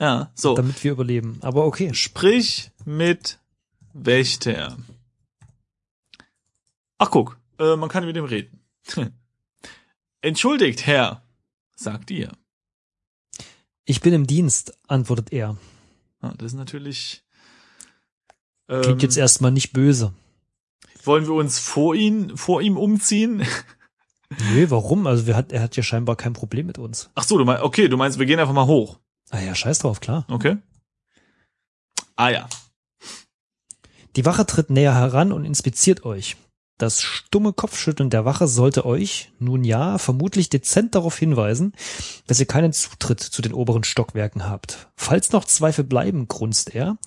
ja, 0.00 0.30
so. 0.34 0.54
damit 0.54 0.82
wir 0.82 0.92
überleben. 0.92 1.38
Aber 1.42 1.66
okay. 1.66 1.92
Sprich 1.92 2.70
mit 2.84 3.38
Wächter. 4.04 4.76
Ach 6.98 7.10
guck, 7.10 7.38
äh, 7.58 7.76
man 7.76 7.88
kann 7.88 8.04
mit 8.06 8.16
ihm 8.16 8.24
reden. 8.24 8.60
Entschuldigt, 10.20 10.86
Herr, 10.86 11.22
sagt 11.74 12.10
ihr. 12.10 12.32
Ich 13.84 14.00
bin 14.00 14.12
im 14.12 14.26
Dienst, 14.26 14.76
antwortet 14.88 15.32
er. 15.32 15.56
Ah, 16.20 16.34
das 16.36 16.52
ist 16.52 16.58
natürlich. 16.58 17.24
Ähm, 18.68 18.82
Klingt 18.82 19.02
jetzt 19.02 19.16
erstmal 19.16 19.52
nicht 19.52 19.72
böse. 19.72 20.12
wollen 21.04 21.26
wir 21.26 21.34
uns 21.34 21.58
vor 21.58 21.94
ihn, 21.94 22.36
vor 22.36 22.60
ihm 22.60 22.76
umziehen? 22.76 23.46
Nö, 24.52 24.66
warum? 24.68 25.06
Also 25.06 25.26
wir 25.26 25.36
hat, 25.36 25.52
er 25.52 25.62
hat 25.62 25.76
ja 25.76 25.82
scheinbar 25.82 26.16
kein 26.16 26.34
Problem 26.34 26.66
mit 26.66 26.76
uns. 26.78 27.10
Ach 27.14 27.22
so, 27.22 27.38
du 27.38 27.44
meinst, 27.44 27.62
okay, 27.62 27.88
du 27.88 27.96
meinst, 27.96 28.18
wir 28.18 28.26
gehen 28.26 28.38
einfach 28.38 28.52
mal 28.52 28.66
hoch. 28.66 28.98
Ah 29.30 29.40
ja, 29.40 29.54
scheiß 29.54 29.78
drauf, 29.78 30.00
klar. 30.00 30.26
Okay. 30.28 30.58
Ah 32.16 32.28
ja. 32.30 32.48
Die 34.18 34.26
Wache 34.26 34.44
tritt 34.44 34.68
näher 34.68 34.96
heran 34.96 35.30
und 35.30 35.44
inspiziert 35.44 36.04
euch. 36.04 36.34
Das 36.76 37.00
stumme 37.00 37.52
Kopfschütteln 37.52 38.10
der 38.10 38.24
Wache 38.24 38.48
sollte 38.48 38.84
euch, 38.84 39.30
nun 39.38 39.62
ja, 39.62 39.96
vermutlich 39.98 40.50
dezent 40.50 40.96
darauf 40.96 41.16
hinweisen, 41.16 41.72
dass 42.26 42.40
ihr 42.40 42.46
keinen 42.46 42.72
Zutritt 42.72 43.20
zu 43.20 43.42
den 43.42 43.52
oberen 43.52 43.84
Stockwerken 43.84 44.48
habt. 44.48 44.88
Falls 44.96 45.30
noch 45.30 45.44
Zweifel 45.44 45.84
bleiben, 45.84 46.26
grunzt 46.26 46.74
er. 46.74 46.98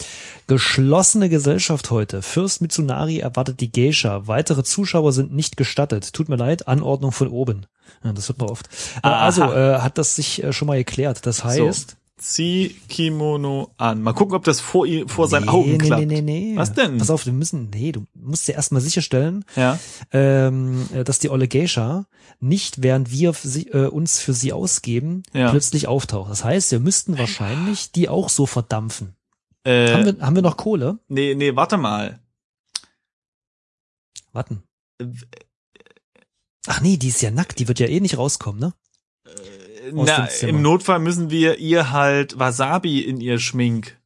Geschlossene 0.47 1.27
Gesellschaft 1.27 1.91
heute. 1.91 2.21
Fürst 2.21 2.61
Mitsunari 2.61 3.19
erwartet 3.19 3.59
die 3.59 3.73
Geisha. 3.73 4.27
Weitere 4.27 4.63
Zuschauer 4.63 5.11
sind 5.11 5.33
nicht 5.33 5.57
gestattet. 5.57 6.13
Tut 6.13 6.29
mir 6.29 6.37
leid, 6.37 6.69
Anordnung 6.69 7.11
von 7.11 7.27
oben. 7.27 7.65
Ja, 8.05 8.13
das 8.13 8.29
hört 8.29 8.39
man 8.39 8.49
oft. 8.49 8.67
Äh, 9.03 9.07
Aha. 9.07 9.25
also, 9.25 9.43
äh, 9.51 9.79
hat 9.79 9.97
das 9.97 10.15
sich 10.15 10.41
äh, 10.41 10.53
schon 10.53 10.69
mal 10.69 10.77
geklärt. 10.77 11.25
Das 11.25 11.43
heißt, 11.43 11.97
Zieh 12.21 12.75
Kimono 12.87 13.73
an. 13.77 14.03
Mal 14.03 14.13
gucken, 14.13 14.35
ob 14.35 14.43
das 14.43 14.61
vor, 14.61 14.85
ihm, 14.85 15.09
vor 15.09 15.27
seinen 15.27 15.49
Augen 15.49 15.71
nee, 15.71 15.77
klappt. 15.79 16.05
nee, 16.05 16.21
nee, 16.21 16.51
nee. 16.51 16.55
Was 16.55 16.71
denn? 16.73 16.99
Pass 16.99 17.09
auf, 17.09 17.25
wir 17.25 17.33
müssen, 17.33 17.71
nee, 17.71 17.91
du 17.91 18.05
musst 18.13 18.47
dir 18.47 18.53
erstmal 18.53 18.79
sicherstellen, 18.81 19.43
Ja. 19.55 19.79
ähm, 20.11 20.87
äh, 20.93 21.03
dass 21.03 21.17
die 21.17 21.31
Olle 21.31 21.47
Geisha 21.47 22.05
nicht, 22.39 22.83
während 22.83 23.09
wir 23.11 23.33
sie, 23.33 23.69
äh, 23.69 23.87
uns 23.87 24.19
für 24.19 24.33
sie 24.33 24.53
ausgeben, 24.53 25.23
Ja. 25.33 25.49
plötzlich 25.49 25.87
auftaucht. 25.87 26.29
Das 26.29 26.43
heißt, 26.43 26.71
wir 26.71 26.79
müssten 26.79 27.17
wahrscheinlich 27.17 27.91
die 27.91 28.07
auch 28.07 28.29
so 28.29 28.45
verdampfen. 28.45 29.15
Äh, 29.63 29.91
Haben, 29.91 30.05
wir, 30.05 30.25
haben 30.25 30.35
wir 30.35 30.43
noch 30.43 30.57
Kohle? 30.57 30.99
nee, 31.07 31.33
nee, 31.33 31.55
warte 31.55 31.77
mal. 31.77 32.19
Warten. 34.31 34.61
Äh, 34.99 35.05
Ach 36.67 36.81
nee, 36.81 36.97
die 36.97 37.07
ist 37.07 37.21
ja 37.23 37.31
nackt, 37.31 37.57
die 37.57 37.67
wird 37.67 37.79
ja 37.79 37.87
eh 37.87 37.99
nicht 37.99 38.19
rauskommen, 38.19 38.59
ne? 38.59 38.73
Aus 39.25 39.33
Na, 39.93 40.25
im 40.41 40.61
Notfall 40.61 40.99
müssen 40.99 41.29
wir 41.29 41.57
ihr 41.59 41.91
halt 41.91 42.37
Wasabi 42.39 43.01
in 43.01 43.19
ihr 43.21 43.39
Schmink, 43.39 43.97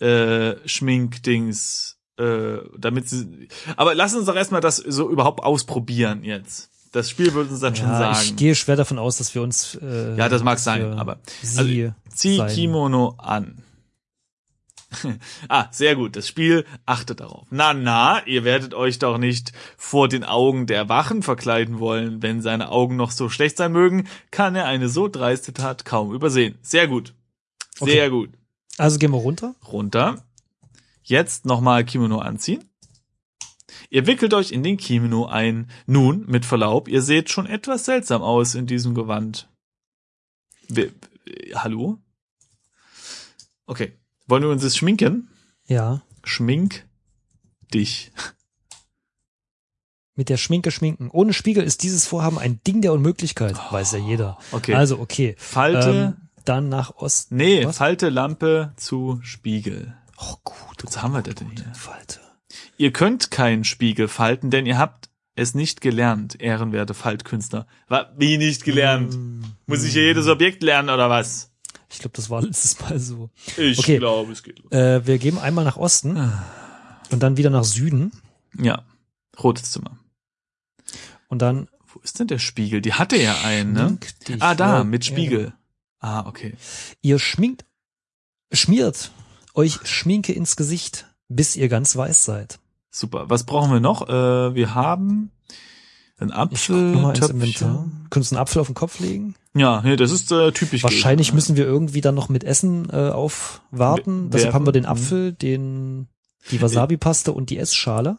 äh, 0.00 0.54
Schminkdings, 0.66 1.98
äh, 2.18 2.58
damit 2.76 3.08
sie, 3.08 3.48
aber 3.76 3.94
lass 3.94 4.14
uns 4.14 4.26
doch 4.26 4.36
erstmal 4.36 4.60
das 4.60 4.76
so 4.76 5.10
überhaupt 5.10 5.42
ausprobieren 5.42 6.24
jetzt. 6.24 6.70
Das 6.92 7.10
Spiel 7.10 7.34
wird 7.34 7.50
uns 7.50 7.60
dann 7.60 7.76
schon 7.76 7.86
Ja, 7.88 7.98
sagen. 7.98 8.18
ich 8.22 8.36
gehe 8.36 8.54
schwer 8.54 8.76
davon 8.76 8.98
aus, 8.98 9.18
dass 9.18 9.34
wir 9.34 9.42
uns 9.42 9.78
äh, 9.82 10.16
ja, 10.16 10.28
das 10.28 10.42
mag 10.42 10.58
sein, 10.58 10.98
aber 10.98 11.18
sie 11.42 11.84
also, 11.84 11.94
zieh 12.14 12.36
sein. 12.38 12.54
Kimono 12.54 13.14
an. 13.18 13.62
ah, 15.48 15.68
sehr 15.70 15.96
gut. 15.96 16.16
Das 16.16 16.26
Spiel 16.26 16.64
achtet 16.86 17.20
darauf. 17.20 17.46
Na, 17.50 17.74
na, 17.74 18.26
ihr 18.26 18.44
werdet 18.44 18.74
euch 18.74 18.98
doch 18.98 19.18
nicht 19.18 19.52
vor 19.76 20.08
den 20.08 20.24
Augen 20.24 20.66
der 20.66 20.88
Wachen 20.88 21.22
verkleiden 21.22 21.78
wollen. 21.78 22.22
Wenn 22.22 22.40
seine 22.40 22.70
Augen 22.70 22.96
noch 22.96 23.10
so 23.10 23.28
schlecht 23.28 23.56
sein 23.58 23.72
mögen, 23.72 24.08
kann 24.30 24.56
er 24.56 24.64
eine 24.64 24.88
so 24.88 25.08
dreiste 25.08 25.52
Tat 25.52 25.84
kaum 25.84 26.12
übersehen. 26.14 26.58
Sehr 26.62 26.88
gut. 26.88 27.14
Sehr 27.74 28.06
Okay. 28.06 28.10
gut. 28.10 28.30
Also 28.78 28.98
gehen 28.98 29.10
wir 29.10 29.18
runter. 29.18 29.54
Runter. 29.66 30.24
Jetzt 31.02 31.44
nochmal 31.46 31.84
Kimono 31.84 32.18
anziehen. 32.18 32.64
Ihr 33.90 34.06
wickelt 34.06 34.34
euch 34.34 34.52
in 34.52 34.62
den 34.62 34.76
Kimono 34.76 35.26
ein. 35.26 35.70
Nun, 35.86 36.24
mit 36.26 36.44
Verlaub, 36.44 36.88
ihr 36.88 37.02
seht 37.02 37.30
schon 37.30 37.46
etwas 37.46 37.84
seltsam 37.84 38.22
aus 38.22 38.54
in 38.54 38.66
diesem 38.66 38.94
Gewand. 38.94 39.48
Äh, 40.74 40.90
hallo? 41.54 41.98
Okay. 43.66 43.92
Wollen 44.28 44.42
wir 44.42 44.50
uns 44.50 44.62
jetzt 44.62 44.76
schminken? 44.78 45.28
Ja. 45.66 46.02
Schmink 46.24 46.86
dich. 47.74 48.12
Mit 50.14 50.28
der 50.28 50.36
Schminke 50.36 50.70
schminken. 50.70 51.10
Ohne 51.12 51.32
Spiegel 51.32 51.62
ist 51.64 51.82
dieses 51.82 52.06
Vorhaben 52.06 52.38
ein 52.38 52.60
Ding 52.66 52.82
der 52.82 52.92
Unmöglichkeit. 52.92 53.56
Weiß 53.70 53.92
ja 53.92 53.98
jeder. 53.98 54.38
Okay. 54.52 54.74
Also, 54.74 54.98
okay. 54.98 55.34
Falte. 55.38 56.14
Ähm, 56.18 56.28
dann 56.44 56.68
nach 56.68 56.96
Osten. 56.96 57.36
nee, 57.36 57.64
was? 57.66 57.76
Falte 57.76 58.08
Lampe 58.08 58.72
zu 58.76 59.20
Spiegel. 59.22 59.94
Oh, 60.16 60.34
gut. 60.44 60.82
Was 60.82 61.02
haben 61.02 61.12
wir 61.12 61.22
da 61.22 61.32
denn 61.32 61.50
hier? 61.50 61.72
Falte. 61.74 62.20
Ihr 62.78 62.92
könnt 62.92 63.30
keinen 63.30 63.64
Spiegel 63.64 64.08
falten, 64.08 64.50
denn 64.50 64.64
ihr 64.66 64.78
habt 64.78 65.10
es 65.36 65.54
nicht 65.54 65.80
gelernt, 65.80 66.40
ehrenwerte 66.40 66.94
Faltkünstler. 66.94 67.66
Wie 68.16 68.38
nicht 68.38 68.64
gelernt? 68.64 69.14
Hm, 69.14 69.44
Muss 69.66 69.84
ich 69.84 69.92
hier 69.92 70.04
jedes 70.04 70.26
Objekt 70.26 70.62
lernen 70.62 70.88
oder 70.90 71.08
was? 71.10 71.52
Ich 71.90 71.98
glaube, 72.00 72.14
das 72.16 72.28
war 72.30 72.42
letztes 72.42 72.78
Mal 72.80 72.98
so. 72.98 73.30
Ich 73.56 73.78
Okay. 73.78 73.98
glaube, 73.98 74.32
es 74.32 74.42
geht 74.42 74.58
los. 74.58 74.72
Äh, 74.72 75.06
wir 75.06 75.18
gehen 75.18 75.38
einmal 75.38 75.64
nach 75.64 75.76
Osten 75.76 76.16
und 77.10 77.20
dann 77.22 77.36
wieder 77.36 77.50
nach 77.50 77.64
Süden 77.64 78.12
Ja, 78.58 78.82
rotes 79.42 79.70
Zimmer. 79.70 79.98
und 81.28 81.40
dann 81.42 81.68
Wo 81.92 82.00
ist 82.00 82.18
denn 82.20 82.26
der 82.26 82.38
Spiegel? 82.38 82.80
Die 82.82 82.92
hatte 82.94 83.16
ja 83.16 83.40
einen, 83.44 83.72
ne? 83.72 83.98
dich. 84.26 84.42
Ah, 84.42 84.54
da, 84.54 84.78
Ja, 84.78 84.84
mit 84.84 85.04
ja, 85.06 85.12
Spiegel. 85.12 85.38
genau. 85.44 85.52
Ah, 86.00 86.26
okay. 86.26 86.54
Ihr 87.02 87.18
schminkt, 87.18 87.64
schmiert 88.52 89.10
euch 89.54 89.78
Schminke 89.84 90.32
ins 90.32 90.54
Gesicht, 90.56 91.06
bis 91.28 91.56
ihr 91.56 91.68
ganz 91.68 91.96
weiß 91.96 92.24
seid. 92.24 92.60
Super. 92.90 93.28
Was 93.30 93.44
brauchen 93.44 93.72
wir 93.72 93.80
noch? 93.80 94.08
Äh, 94.08 94.54
wir 94.54 94.74
haben 94.74 95.30
ein. 96.18 96.30
Inventar. 97.30 97.86
Könntest 98.10 98.32
du 98.32 98.36
einen 98.36 98.42
Apfel 98.42 98.60
auf 98.60 98.66
den 98.68 98.74
Kopf 98.74 98.98
legen? 99.00 99.34
Ja, 99.54 99.80
nee, 99.82 99.96
das 99.96 100.10
ist 100.10 100.30
äh, 100.32 100.52
typisch. 100.52 100.82
Wahrscheinlich 100.82 101.28
Gegner. 101.28 101.34
müssen 101.36 101.56
wir 101.56 101.64
irgendwie 101.64 102.00
dann 102.00 102.14
noch 102.14 102.28
mit 102.28 102.44
Essen 102.44 102.88
äh, 102.90 103.10
aufwarten. 103.10 104.26
W- 104.26 104.30
Deshalb 104.32 104.54
haben 104.54 104.66
wir 104.66 104.72
den. 104.72 104.86
Apfel, 104.86 105.32
den 105.32 106.08
die 106.50 106.60
Wasabi-Paste 106.62 107.32
und 107.32 107.50
die 107.50 107.58
Essschale. 107.58 108.18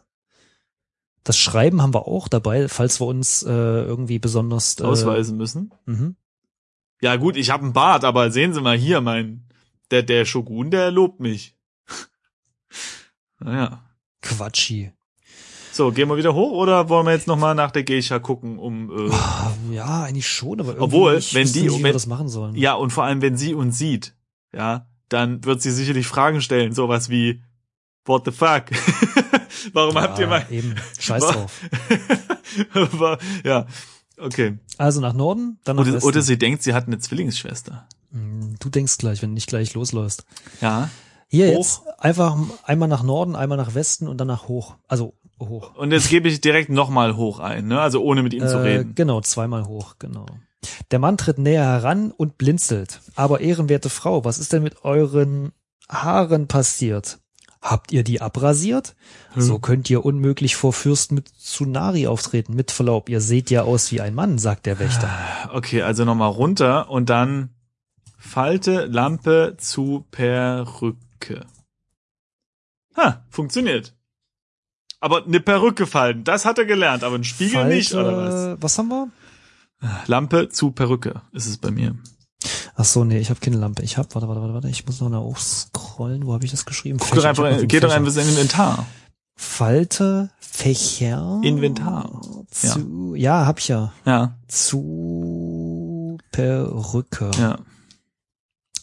Das 1.24 1.36
Schreiben 1.36 1.82
haben 1.82 1.92
wir 1.92 2.06
auch 2.08 2.28
dabei, 2.28 2.68
falls 2.68 3.00
wir 3.00 3.06
uns 3.06 3.42
äh, 3.42 3.50
irgendwie 3.50 4.18
besonders 4.18 4.78
äh, 4.80 4.84
ausweisen 4.84 5.36
müssen. 5.36 5.72
Mhm. 5.84 6.16
Ja, 7.02 7.16
gut, 7.16 7.36
ich 7.36 7.50
habe 7.50 7.64
einen 7.64 7.72
Bart, 7.74 8.04
aber 8.04 8.30
sehen 8.30 8.54
Sie 8.54 8.60
mal 8.60 8.76
hier, 8.76 9.00
mein 9.00 9.44
der 9.90 10.02
der 10.02 10.24
Shogun, 10.24 10.70
der 10.70 10.90
lobt 10.90 11.20
mich. 11.20 11.56
naja. 13.40 13.84
Quatschi. 14.22 14.92
So, 15.80 15.92
gehen 15.92 16.10
wir 16.10 16.18
wieder 16.18 16.34
hoch 16.34 16.50
oder 16.52 16.90
wollen 16.90 17.06
wir 17.06 17.12
jetzt 17.14 17.26
noch 17.26 17.38
mal 17.38 17.54
nach 17.54 17.70
der 17.70 17.84
Geisha 17.84 18.18
gucken, 18.18 18.58
um 18.58 18.90
äh, 19.08 19.10
Ah, 19.14 19.50
Ja, 19.72 20.02
eigentlich 20.02 20.28
schon, 20.28 20.60
aber 20.60 20.72
irgendwie 20.72 20.84
Obwohl, 20.84 21.14
ich 21.16 21.32
wenn 21.32 21.50
die- 21.50 21.62
nicht, 21.62 21.72
wie 21.72 21.78
wir 21.78 21.84
wenn- 21.84 21.92
das 21.94 22.06
machen 22.06 22.28
sollen. 22.28 22.54
ja 22.54 22.74
und 22.74 22.90
vor 22.92 23.04
allem 23.04 23.22
wenn 23.22 23.38
sie 23.38 23.54
uns 23.54 23.78
sieht, 23.78 24.14
ja, 24.54 24.86
dann 25.08 25.42
wird 25.46 25.62
sie 25.62 25.70
sicherlich 25.70 26.06
Fragen 26.06 26.42
stellen, 26.42 26.74
sowas 26.74 27.08
wie 27.08 27.40
What 28.04 28.26
the 28.26 28.30
fuck? 28.30 28.64
Warum 29.72 29.94
habt 29.96 30.18
ihr 30.18 30.26
mal 30.26 30.44
eben. 30.50 30.74
Scheiß 31.00 31.24
drauf. 31.24 31.60
Ja, 33.44 33.64
okay. 34.18 34.58
Also 34.76 35.00
nach 35.00 35.14
Norden, 35.14 35.60
dann 35.64 35.76
nach 35.76 35.84
Oder, 35.84 35.94
Westen. 35.94 36.08
oder 36.08 36.20
sie 36.20 36.36
denkt, 36.36 36.62
sie 36.62 36.74
hat 36.74 36.88
eine 36.88 36.98
Zwillingsschwester. 36.98 37.86
Hm, 38.12 38.56
Du 38.58 38.68
denkst 38.68 38.98
gleich, 38.98 39.22
wenn 39.22 39.30
du 39.30 39.34
nicht 39.34 39.46
gleich 39.48 39.72
losläufst. 39.72 40.26
Ja. 40.60 40.90
Hier 41.28 41.46
Hoch. 41.52 41.56
jetzt 41.58 41.80
einfach 41.98 42.36
einmal 42.64 42.88
nach 42.88 43.02
Norden, 43.02 43.34
einmal 43.34 43.56
nach 43.56 43.74
Westen 43.74 44.08
und 44.08 44.18
dann 44.18 44.26
nach 44.28 44.46
hoch. 44.48 44.74
Also 44.88 45.14
hoch. 45.40 45.74
Und 45.76 45.92
jetzt 45.92 46.08
gebe 46.08 46.28
ich 46.28 46.40
direkt 46.40 46.70
nochmal 46.70 47.16
hoch 47.16 47.40
ein, 47.40 47.66
ne? 47.68 47.80
Also 47.80 48.02
ohne 48.02 48.22
mit 48.22 48.32
ihm 48.34 48.46
zu 48.46 48.58
Äh, 48.58 48.62
reden. 48.62 48.94
Genau, 48.94 49.20
zweimal 49.20 49.66
hoch, 49.66 49.96
genau. 49.98 50.26
Der 50.90 50.98
Mann 50.98 51.16
tritt 51.16 51.38
näher 51.38 51.64
heran 51.64 52.12
und 52.12 52.38
blinzelt. 52.38 53.00
Aber 53.16 53.40
ehrenwerte 53.40 53.88
Frau, 53.90 54.24
was 54.24 54.38
ist 54.38 54.52
denn 54.52 54.62
mit 54.62 54.84
euren 54.84 55.52
Haaren 55.88 56.46
passiert? 56.46 57.18
Habt 57.62 57.92
ihr 57.92 58.04
die 58.04 58.20
abrasiert? 58.20 58.94
Hm. 59.32 59.42
So 59.42 59.58
könnt 59.58 59.90
ihr 59.90 60.04
unmöglich 60.04 60.56
vor 60.56 60.72
Fürsten 60.72 61.14
mit 61.14 61.28
Tsunari 61.28 62.06
auftreten. 62.06 62.54
Mit 62.54 62.70
Verlaub, 62.70 63.08
ihr 63.08 63.20
seht 63.20 63.50
ja 63.50 63.62
aus 63.62 63.92
wie 63.92 64.00
ein 64.00 64.14
Mann, 64.14 64.38
sagt 64.38 64.66
der 64.66 64.78
Wächter. 64.78 65.10
Okay, 65.52 65.82
also 65.82 66.04
nochmal 66.04 66.30
runter 66.30 66.90
und 66.90 67.10
dann 67.10 67.50
Falte 68.22 68.84
Lampe 68.84 69.56
zu 69.58 70.04
Perücke. 70.10 71.46
Ha, 72.94 73.24
funktioniert. 73.30 73.94
Aber 75.00 75.24
eine 75.24 75.40
Perücke 75.40 75.86
falten, 75.86 76.24
das 76.24 76.44
hat 76.44 76.58
er 76.58 76.66
gelernt, 76.66 77.04
aber 77.04 77.16
ein 77.16 77.24
Spiegel 77.24 77.64
nicht, 77.66 77.94
oder 77.94 78.16
was? 78.16 78.62
was 78.62 78.78
haben 78.78 78.88
wir? 78.88 79.08
Lampe 80.06 80.50
zu 80.50 80.72
Perücke 80.72 81.22
ist 81.32 81.46
es 81.46 81.56
bei 81.56 81.70
mir. 81.70 81.96
Ach 82.76 82.84
so, 82.84 83.04
nee, 83.04 83.18
ich 83.18 83.30
habe 83.30 83.40
keine 83.40 83.56
Lampe. 83.56 83.82
Ich 83.82 83.96
habe, 83.98 84.14
warte, 84.14 84.28
warte, 84.28 84.40
warte, 84.40 84.54
warte, 84.54 84.68
ich 84.68 84.86
muss 84.86 85.00
noch 85.00 85.08
nach 85.08 85.20
hoch 85.20 85.38
scrollen. 85.38 86.26
Wo 86.26 86.34
habe 86.34 86.44
ich 86.44 86.50
das 86.50 86.64
geschrieben? 86.64 86.98
Guck 86.98 87.10
doch 87.10 87.16
Fächer, 87.22 87.32
noch 87.32 87.44
einfach, 87.44 87.68
geh 87.68 87.80
doch 87.80 87.90
einfach 87.90 88.14
in 88.16 88.28
Inventar. 88.28 88.86
Falte, 89.36 90.30
Fächer. 90.38 91.40
Inventar. 91.42 92.20
Zu, 92.50 93.14
ja. 93.14 93.46
hab 93.46 93.58
ich 93.58 93.68
ja. 93.68 93.92
Ja, 94.04 94.34
Zu 94.48 96.18
Perücke. 96.30 97.30
ja. 97.38 97.58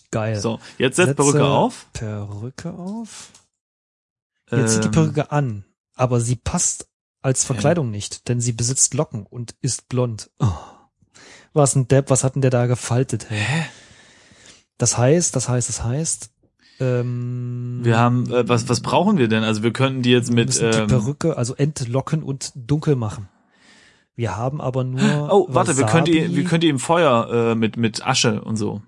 Geil. 0.09 0.39
So, 0.39 0.59
jetzt 0.77 0.95
setzt 0.95 1.15
Perücke 1.15 1.45
auf. 1.45 1.85
Perücke 1.93 2.73
auf. 2.73 3.29
Jetzt 4.49 4.73
zieht 4.75 4.83
die 4.83 4.87
Ähm, 4.87 4.93
Perücke 4.93 5.31
an, 5.31 5.65
aber 5.97 6.21
sie 6.21 6.35
passt 6.35 6.87
als 7.21 7.43
Verkleidung 7.43 7.91
nicht, 7.91 8.29
denn 8.29 8.39
sie 8.39 8.53
besitzt 8.53 8.93
Locken 8.93 9.25
und 9.25 9.55
ist 9.61 9.89
blond. 9.89 10.29
Oh. 10.39 10.51
Was 11.53 11.75
ein 11.75 11.87
Depp, 11.87 12.09
was 12.09 12.23
hat 12.23 12.35
denn 12.35 12.41
der 12.41 12.51
da 12.51 12.67
gefaltet? 12.67 13.29
Hä? 13.29 13.65
Das 14.77 14.97
heißt, 14.97 15.35
das 15.35 15.49
heißt, 15.49 15.69
das 15.69 15.83
heißt, 15.83 16.29
ähm, 16.79 17.79
Wir 17.81 17.97
haben, 17.97 18.31
äh, 18.31 18.47
was, 18.47 18.69
was 18.69 18.81
brauchen 18.81 19.17
wir 19.17 19.27
denn? 19.27 19.43
Also 19.43 19.63
wir 19.63 19.73
könnten 19.73 20.03
die 20.03 20.11
jetzt 20.11 20.29
wir 20.29 20.35
mit, 20.35 20.59
die 20.59 20.63
ähm, 20.63 20.87
Perücke 20.87 21.35
also 21.35 21.55
entlocken 21.55 22.21
und 22.23 22.51
dunkel 22.55 22.95
machen. 22.95 23.27
Wir 24.15 24.35
haben 24.35 24.61
aber 24.61 24.83
nur. 24.83 25.31
oh, 25.31 25.47
warte, 25.49 25.77
wir 25.77 25.85
können 25.85 26.05
die, 26.05 26.21
Wasabi. 26.21 26.35
wir 26.35 26.43
können 26.43 26.61
die 26.61 26.69
im 26.69 26.79
Feuer 26.79 27.29
äh, 27.31 27.55
mit, 27.55 27.77
mit 27.77 28.05
Asche 28.05 28.41
und 28.41 28.57
so. 28.57 28.81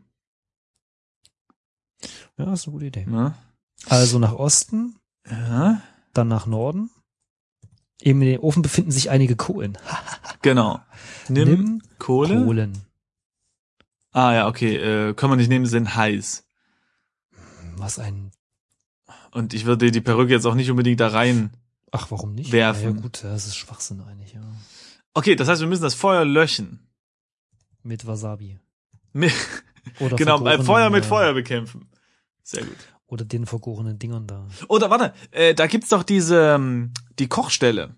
Ja, 2.38 2.54
ist 2.54 2.68
eine 2.68 2.74
gute 2.74 2.86
Idee. 2.86 3.06
Ne? 3.06 3.34
Also 3.88 4.20
nach 4.20 4.34
Osten, 4.34 4.96
Ja, 5.30 5.82
dann 6.14 6.28
nach 6.28 6.46
Norden. 6.46 6.90
Eben 8.02 8.22
in 8.22 8.28
den 8.30 8.40
Ofen 8.40 8.62
befinden 8.62 8.92
sich 8.92 9.10
einige 9.10 9.36
Kohlen. 9.36 9.78
genau. 10.42 10.80
Nimm, 11.28 11.48
Nimm 11.50 11.82
Kohle. 11.98 12.36
Kohlen. 12.44 12.78
Ah 14.12 14.34
ja, 14.34 14.48
okay, 14.48 14.76
äh, 14.78 15.14
können 15.14 15.34
wir 15.34 15.38
nicht 15.38 15.50
nehmen, 15.50 15.66
sind 15.66 15.96
heiß. 15.96 16.46
Was 17.78 18.00
ein. 18.00 18.32
Und 19.32 19.54
ich 19.54 19.66
würde 19.66 19.92
die 19.92 20.02
Perücke 20.02 20.32
jetzt 20.34 20.46
auch 20.46 20.56
nicht 20.56 20.72
unbedingt 20.72 21.00
da 21.00 21.10
rein. 21.10 21.52
Ach, 21.92 22.10
warum 22.12 22.34
nicht? 22.34 22.52
Werfen. 22.52 22.96
Ja, 22.96 23.02
gut, 23.02 23.24
das 23.24 23.48
ist 23.48 23.56
Schwachsinn 23.56 24.02
eigentlich, 24.02 24.34
ja. 24.34 24.42
Okay, 25.14 25.36
das 25.36 25.48
heißt, 25.48 25.62
wir 25.62 25.68
müssen 25.68 25.84
das 25.84 25.94
Feuer 25.96 26.26
löschen. 26.26 26.88
Mit 27.84 28.06
Wasabi. 28.08 28.60
Mi- 29.14 29.32
Oder 30.00 30.16
genau, 30.18 30.38
Feuer 30.64 30.90
mit 30.90 31.06
Feuer 31.06 31.34
bekämpfen. 31.34 31.90
Sehr 32.44 32.64
gut. 32.64 32.78
Oder 33.10 33.26
den 33.26 33.48
vergorenen 33.48 33.98
Dingern 33.98 34.28
da. 34.28 34.48
Oder 34.68 34.90
warte, 34.92 35.14
äh, 35.32 35.56
da 35.56 35.66
gibt's 35.66 35.90
doch 35.90 36.04
diese, 36.04 36.54
ähm, 36.56 36.94
die 37.18 37.28
Kochstelle. 37.28 37.96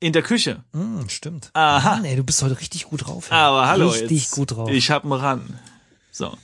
In 0.00 0.12
der 0.12 0.22
Küche. 0.22 0.62
Hm, 0.74 1.08
stimmt. 1.08 1.50
Aha. 1.54 1.96
Mann, 1.96 2.04
ey, 2.04 2.14
du 2.16 2.24
bist 2.24 2.42
heute 2.42 2.60
richtig 2.60 2.84
gut 2.84 3.06
drauf. 3.06 3.30
ey. 3.30 3.36
Aber 3.36 3.66
hallo, 3.66 3.88
Richtig 3.88 4.30
gut 4.30 4.50
drauf. 4.50 4.68
Ich 4.70 4.90
hab 4.90 5.04
einen 5.04 5.12
ran. 5.12 5.58
So. 6.12 6.36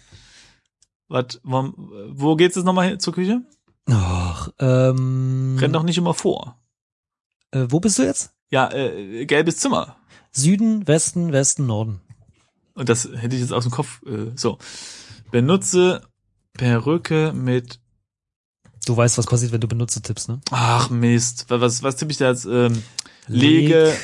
Was, 1.08 1.40
wo, 1.42 1.72
wo 2.08 2.36
geht's 2.36 2.56
jetzt 2.56 2.64
nochmal 2.64 2.96
zur 2.98 3.12
Küche? 3.12 3.42
Ach, 3.90 4.48
ähm, 4.58 5.58
Renn 5.60 5.72
doch 5.74 5.82
nicht 5.82 5.98
immer 5.98 6.14
vor. 6.14 6.58
äh, 7.50 7.66
wo 7.68 7.80
bist 7.80 7.98
du 7.98 8.04
jetzt? 8.04 8.32
Ja, 8.50 8.72
äh, 8.72 9.26
gelbes 9.26 9.58
Zimmer. 9.58 9.96
Süden, 10.32 10.86
Westen, 10.88 11.32
Westen, 11.32 11.66
Norden. 11.66 12.00
Und 12.74 12.88
das 12.88 13.08
hätte 13.14 13.34
ich 13.34 13.42
jetzt 13.42 13.52
aus 13.52 13.64
dem 13.64 13.72
Kopf. 13.72 14.00
Äh, 14.06 14.32
so. 14.36 14.56
Benutze 15.30 16.02
Perücke 16.54 17.32
mit. 17.32 17.80
Du 18.86 18.96
weißt, 18.96 19.18
was 19.18 19.26
passiert, 19.26 19.52
wenn 19.52 19.60
du 19.60 19.68
benutze 19.68 20.02
tippst, 20.02 20.28
ne? 20.28 20.40
Ach 20.50 20.90
Mist. 20.90 21.46
Was, 21.48 21.82
was 21.82 21.96
tippe 21.96 22.12
ich 22.12 22.18
da 22.18 22.30
jetzt? 22.30 22.46
Ähm, 22.46 22.82
lege 23.26 23.94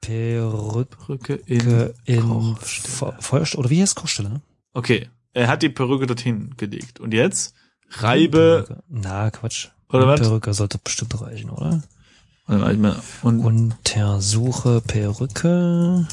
Perücke 0.00 1.34
in, 1.34 1.94
in 2.04 2.28
Kochstelle. 2.28 3.16
Feuerstelle, 3.20 3.60
oder 3.60 3.70
wie 3.70 3.80
heißt 3.80 3.94
Kochstelle, 3.94 4.28
ne? 4.28 4.42
Okay, 4.72 5.08
er 5.32 5.48
hat 5.48 5.62
die 5.62 5.68
Perücke 5.68 6.06
dorthin 6.06 6.54
gelegt. 6.56 7.00
Und 7.00 7.14
jetzt 7.14 7.54
reibe, 7.90 8.64
Perücke. 8.66 8.82
Na, 8.88 9.30
Quatsch. 9.30 9.68
Oder 9.88 10.08
was? 10.08 10.20
Perücke 10.20 10.52
sollte 10.52 10.78
bestimmt 10.78 11.20
reichen, 11.20 11.50
oder? 11.50 11.82
Und 12.46 13.40
Untersuche 13.40 14.82
Perücke. 14.82 16.06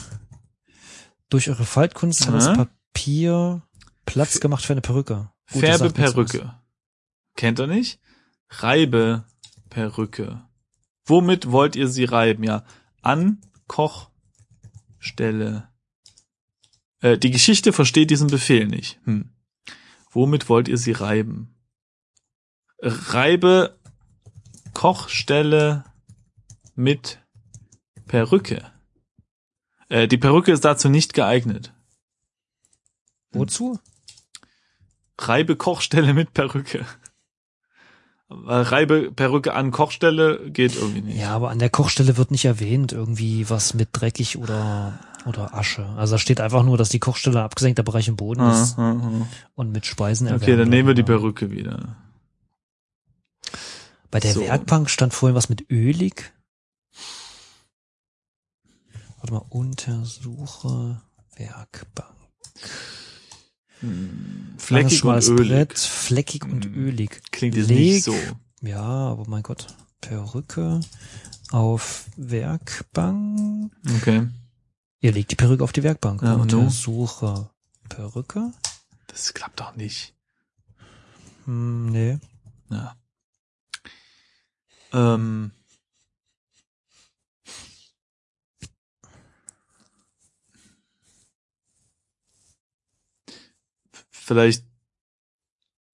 Durch 1.29 1.49
eure 1.49 1.65
Faltkunst 1.65 2.27
hat 2.27 2.35
das. 2.35 2.53
Papier 2.53 3.61
Platz 4.05 4.39
gemacht 4.39 4.65
für 4.65 4.73
eine 4.73 4.81
Perücke. 4.81 5.29
Das 5.51 5.59
Färbe. 5.59 5.91
Perücke. 5.91 6.55
Kennt 7.35 7.59
ihr 7.59 7.67
nicht? 7.67 7.99
Reibe 8.49 9.25
Perücke. 9.69 10.47
Womit 11.05 11.51
wollt 11.51 11.75
ihr 11.75 11.87
sie 11.87 12.05
reiben? 12.05 12.43
Ja, 12.43 12.63
an 13.01 13.41
Kochstelle. 13.67 14.09
Äh, 17.01 17.17
die 17.17 17.31
Geschichte 17.31 17.73
versteht 17.73 18.11
diesen 18.11 18.27
Befehl 18.27 18.67
nicht. 18.67 18.99
Hm. 19.05 19.31
Womit 20.11 20.49
wollt 20.49 20.67
ihr 20.67 20.77
sie 20.77 20.91
reiben? 20.91 21.55
Reibe 22.79 23.77
Kochstelle 24.73 25.85
mit 26.75 27.19
Perücke. 28.07 28.71
Äh, 29.89 30.07
die 30.07 30.17
Perücke 30.17 30.51
ist 30.51 30.65
dazu 30.65 30.89
nicht 30.89 31.13
geeignet. 31.13 31.73
Wozu? 33.31 33.79
Reibe 35.17 35.55
Kochstelle 35.55 36.13
mit 36.13 36.33
Perücke. 36.33 36.85
Reibe 38.29 39.11
Perücke 39.11 39.53
an 39.53 39.71
Kochstelle 39.71 40.49
geht 40.51 40.75
irgendwie 40.75 41.01
nicht. 41.01 41.17
Ja, 41.19 41.35
aber 41.35 41.49
an 41.49 41.59
der 41.59 41.69
Kochstelle 41.69 42.15
wird 42.15 42.31
nicht 42.31 42.45
erwähnt, 42.45 42.93
irgendwie 42.93 43.49
was 43.49 43.73
mit 43.73 43.89
dreckig 43.91 44.37
oder, 44.37 44.99
oder 45.25 45.53
Asche. 45.53 45.85
Also 45.97 46.13
da 46.13 46.17
steht 46.17 46.39
einfach 46.39 46.63
nur, 46.63 46.77
dass 46.77 46.87
die 46.89 46.99
Kochstelle 46.99 47.41
abgesenkter 47.43 47.83
Bereich 47.83 48.07
im 48.07 48.15
Boden 48.15 48.39
Ah, 48.41 48.61
ist 48.63 48.79
ah, 48.79 48.91
ah. 48.91 49.27
und 49.55 49.71
mit 49.73 49.85
Speisen 49.85 50.27
Okay, 50.27 50.35
erwärmt 50.35 50.61
dann 50.61 50.69
nehmen 50.69 50.87
wir 50.87 50.95
die. 50.95 51.03
Perücke 51.03 51.51
wieder. 51.51 51.97
Bei 54.11 54.19
der 54.21 54.33
So. 54.33 54.41
Werkbank 54.41 54.89
stand 54.89 55.13
vorhin 55.13 55.35
was 55.35 55.49
mit 55.49 55.69
ölig. 55.69 56.31
Warte 59.17 59.33
mal, 59.33 59.45
Untersuche 59.49 61.01
Werkbank. 61.35 62.15
Fleckig 64.57 65.03
und 65.03 65.27
ölig. 65.27 65.47
Brett, 65.49 65.77
fleckig 65.79 66.45
und 66.45 66.65
Hm. 66.65 66.73
ölig. 66.75 67.21
Klingt 67.31 67.55
jetzt 67.55 67.69
Leg- 67.69 67.77
nicht 67.79 68.03
so. 68.03 68.15
Ja, 68.61 68.81
aber 68.81 69.27
mein 69.27 69.43
Gott. 69.43 69.67
Perücke 70.01 70.79
auf 71.51 72.05
Werkbank. 72.17 73.71
Okay. 73.97 74.27
Ihr 74.99 75.11
legt 75.11 75.31
die 75.31 75.35
Perücke 75.35 75.63
auf 75.63 75.71
die 75.73 75.83
Werkbank. 75.83 76.21
Ja? 76.21 76.33
Untersuche 76.35 77.49
Perücke. 77.89 78.51
Das 79.07 79.33
klappt 79.33 79.59
doch 79.59 79.75
nicht. 79.75 80.13
Hm, 81.45 81.87
nee. 81.91 82.19
Ja. 82.69 82.95
Ähm. 84.93 85.51
Vielleicht 94.31 94.63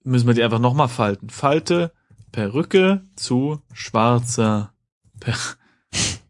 müssen 0.04 0.28
wir 0.28 0.36
die 0.36 0.44
einfach 0.44 0.60
nochmal 0.60 0.90
falten. 0.90 1.32
Falte 1.32 1.92
Perücke 2.32 3.04
zu 3.16 3.64
schwarzer 3.74 4.76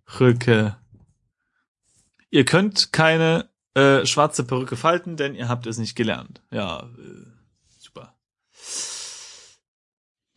Perücke. 0.06 0.78
Ihr 2.30 2.46
könnt 2.46 2.94
keine 2.94 3.50
äh, 3.74 4.06
schwarze 4.06 4.46
Perücke 4.46 4.78
falten, 4.78 5.18
denn 5.18 5.36
ihr 5.36 5.50
habt 5.50 5.68
es 5.68 5.78
nicht 5.80 5.96
gelernt. 5.96 6.42
Ja, 6.50 6.80
äh, 6.98 7.26
super. 7.78 8.18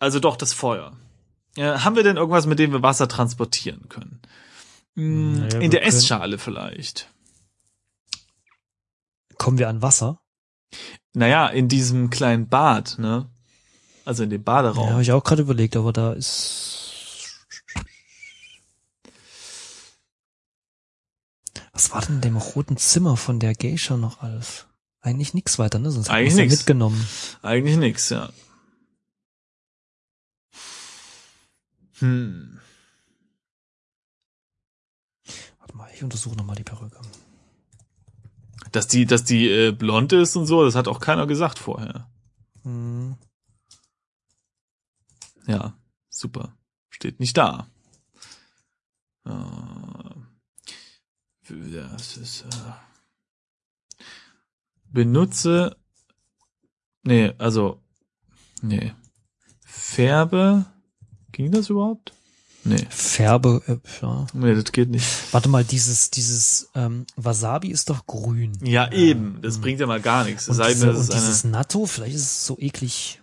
Also 0.01 0.19
doch 0.19 0.35
das 0.35 0.53
Feuer. 0.53 0.97
Äh, 1.55 1.63
haben 1.79 1.95
wir 1.95 2.03
denn 2.03 2.17
irgendwas, 2.17 2.47
mit 2.47 2.59
dem 2.59 2.73
wir 2.73 2.83
Wasser 2.83 3.07
transportieren 3.07 3.89
können? 3.89 4.21
Hm, 4.97 5.35
Naja, 5.39 5.61
in 5.61 5.71
der 5.71 5.83
können- 5.83 5.89
Essschale 5.89 6.39
vielleicht. 6.39 7.09
Kommen 9.39 9.59
wir 9.59 9.69
an 9.69 9.83
Wasser? 9.83 10.21
Naja, 11.13 11.49
in 11.49 11.69
diesem 11.69 12.11
kleinen 12.11 12.49
Bad, 12.49 12.99
ne? 12.99 13.29
Also 14.05 14.23
in 14.23 14.31
dem 14.31 14.41
Ja, 14.41 14.45
Baderaum. 14.45 14.91
habe 14.91 15.03
ich 15.03 15.13
auch 15.13 15.25
gerade 15.25 15.43
überlegt, 15.43 15.77
aber 15.77 15.93
da 15.93 16.13
ist. 16.13 17.47
Was 21.73 21.91
war 21.93 22.01
denn 22.03 22.17
in 22.17 22.21
dem 22.21 22.37
roten 22.37 22.77
Zimmer 22.77 23.17
von 23.17 23.39
der 23.41 23.55
Geisha 23.55 23.97
noch 23.97 24.21
alles? 24.23 24.67
Eigentlich 25.01 25.35
nix 25.35 25.59
weiter, 25.59 25.79
ne? 25.79 25.91
Sonst 25.91 26.11
Eigentlich 26.11 26.35
nix. 26.35 26.57
mitgenommen. 26.59 27.07
Eigentlich 27.43 27.77
nix, 27.77 28.11
ja. 28.11 28.31
Hm. 31.99 32.61
Warte 35.59 35.77
mal, 35.77 35.91
ich 35.95 36.03
untersuche 36.03 36.37
nochmal 36.37 36.57
die 36.57 36.65
Perücke. 36.65 37.01
Dass 38.73 38.87
die, 38.87 39.05
dass 39.07 39.25
die 39.25 39.49
äh, 39.49 39.73
blond 39.73 40.13
ist 40.13 40.37
und 40.37 40.47
so, 40.47 40.65
das 40.65 40.75
hat 40.75 40.89
auch 40.89 41.01
keiner 41.01 41.27
gesagt 41.27 41.59
vorher. 41.59 42.09
Hm. 42.63 43.17
Ja, 45.47 45.75
super. 46.09 46.57
Steht 46.91 47.19
nicht 47.19 47.37
da. 47.37 47.67
Äh, 49.25 49.33
ja, 51.49 51.95
es 51.97 52.17
ist, 52.17 52.43
äh, 52.43 52.73
benutze, 54.85 55.77
nee, 57.03 57.33
also, 57.39 57.83
nee, 58.63 58.95
Färbe, 59.65 60.67
ging 61.33 61.51
das 61.51 61.71
überhaupt? 61.71 62.13
Nee, 62.63 62.87
Färbe, 62.91 63.63
äh, 63.67 63.77
ja. 64.03 64.27
nee, 64.35 64.55
das 64.55 64.73
geht 64.73 64.91
nicht. 64.91 65.07
Warte 65.33 65.49
mal, 65.49 65.65
dieses, 65.65 66.11
dieses 66.11 66.69
ähm, 66.75 67.07
Wasabi 67.17 67.69
ist 67.69 67.89
doch 67.89 68.07
grün. 68.07 68.53
Ja, 68.63 68.93
eben, 68.93 69.39
das 69.41 69.55
hm. 69.55 69.63
bringt 69.63 69.81
ja 69.81 69.87
mal 69.87 70.01
gar 70.01 70.25
nichts. 70.25 70.47
Es 70.47 70.59
Und, 70.59 70.67
diese, 70.69 70.87
das 70.87 70.97
und 70.97 71.03
ist 71.03 71.11
eine, 71.11 71.21
dieses 71.21 71.45
Natto, 71.45 71.87
vielleicht 71.87 72.17
ist 72.17 72.23
es 72.23 72.47
so 72.47 72.59
eklig. 72.59 73.21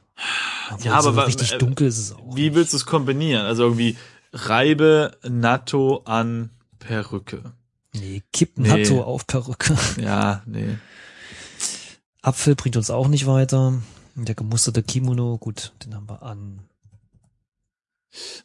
Obwohl, 0.72 0.86
Ja, 0.88 0.94
aber 0.94 1.14
so 1.14 1.22
richtig 1.22 1.54
äh, 1.54 1.58
dunkel 1.60 1.88
ist 1.88 2.00
es 2.00 2.14
auch. 2.14 2.36
wie 2.36 2.56
willst 2.56 2.74
du 2.74 2.78
es 2.78 2.86
kombinieren? 2.88 3.46
Also 3.46 3.64
irgendwie 3.64 3.96
reibe 4.34 5.18
Natto 5.28 6.02
an 6.06 6.50
Perücke. 6.80 7.54
Nee, 7.94 8.24
kipp 8.34 8.58
Nee. 8.58 8.70
Natto 8.70 9.04
auf 9.04 9.28
Perücke. 9.28 9.78
Ja, 10.02 10.42
nee. 10.46 10.78
Apfel 12.22 12.56
bringt 12.56 12.76
uns 12.76 12.90
auch 12.90 13.08
nicht 13.08 13.28
weiter. 13.28 13.82
Der 14.16 14.36
gemusterte 14.36 14.82
Kimono, 14.82 15.38
gut, 15.38 15.74
den 15.86 15.96
haben 15.96 16.10
wir 16.10 16.24
an. 16.24 16.60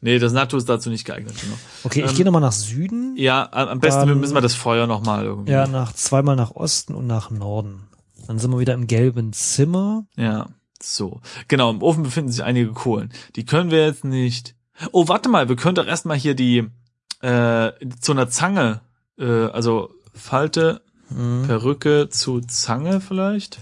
Nee, 0.01 0.19
das 0.19 0.33
Natto 0.33 0.57
ist 0.57 0.69
dazu 0.69 0.91
nicht 0.91 1.05
geeignet, 1.05 1.35
genau. 1.41 1.55
Okay, 1.85 2.03
ich 2.05 2.11
Ähm, 2.11 2.17
gehe 2.17 2.25
nochmal 2.25 2.41
nach 2.43 2.53
Süden. 2.53 3.15
Ja, 3.17 3.49
am 3.53 3.81
besten 3.81 4.07
Dann- 4.09 4.21
müssen 4.21 4.35
wir 4.35 4.41
das 4.41 4.55
Feuer 4.55 4.87
nochmal 4.87 5.25
irgendwie. 5.25 5.53
Ja, 5.53 5.67
nach 5.67 5.93
zweimal 5.93 6.37
nach 6.37 6.51
Osten 6.53 6.95
und 6.95 7.07
nach 7.07 7.31
Norden. 7.31 7.85
Dann 8.27 8.39
sind 8.39 8.51
wir 8.51 8.59
wieder 8.59 8.75
im 8.75 8.87
gelben 8.87 9.33
Zimmer. 9.33 10.05
Ja, 10.17 10.49
so. 10.81 11.21
Genau, 11.49 11.71
im 11.71 11.83
Ofen 11.83 12.03
befinden 12.03 12.31
sich 12.31 12.43
einige 12.43 12.73
Kohlen. 12.73 13.13
Die 13.37 13.45
können 13.47 13.71
wir 13.71 13.87
jetzt 13.87 14.05
nicht. 14.05 14.55
Oh, 14.91 15.07
warte 15.09 15.29
mal, 15.29 15.49
wir 15.49 15.57
können 15.57 15.77
doch 15.77 15.87
erstmal 15.87 16.17
hier 16.19 16.35
die 16.35 16.69
äh, 17.21 17.73
zu 18.01 18.13
einer 18.13 18.29
Zange, 18.29 18.81
äh, 19.19 19.25
also 19.47 19.91
Falte, 20.13 20.83
Hm. 21.09 21.45
Perücke 21.47 22.09
zu 22.11 22.41
Zange 22.41 23.01
vielleicht? 23.01 23.59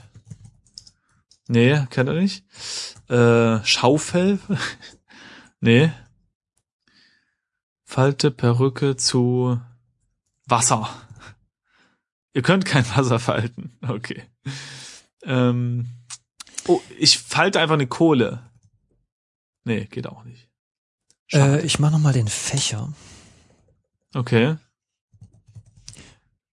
Nee, 1.48 1.84
kennt 1.90 2.08
er 2.08 2.14
nicht. 2.14 2.44
Äh, 3.08 3.64
Schaufel? 3.64 4.38
nee. 5.60 5.92
Falte, 7.84 8.30
Perücke 8.30 8.96
zu 8.96 9.60
Wasser. 10.46 10.88
Ihr 12.34 12.42
könnt 12.42 12.64
kein 12.64 12.88
Wasser 12.96 13.18
falten. 13.18 13.76
Okay. 13.88 14.22
Ähm, 15.22 15.88
oh, 16.66 16.80
ich 16.98 17.18
falte 17.18 17.60
einfach 17.60 17.74
eine 17.74 17.86
Kohle. 17.86 18.48
Nee, 19.64 19.86
geht 19.86 20.06
auch 20.06 20.24
nicht. 20.24 20.48
Äh, 21.32 21.64
ich 21.64 21.78
mache 21.78 21.92
nochmal 21.92 22.12
den 22.12 22.28
Fächer 22.28 22.92
okay. 24.14 24.56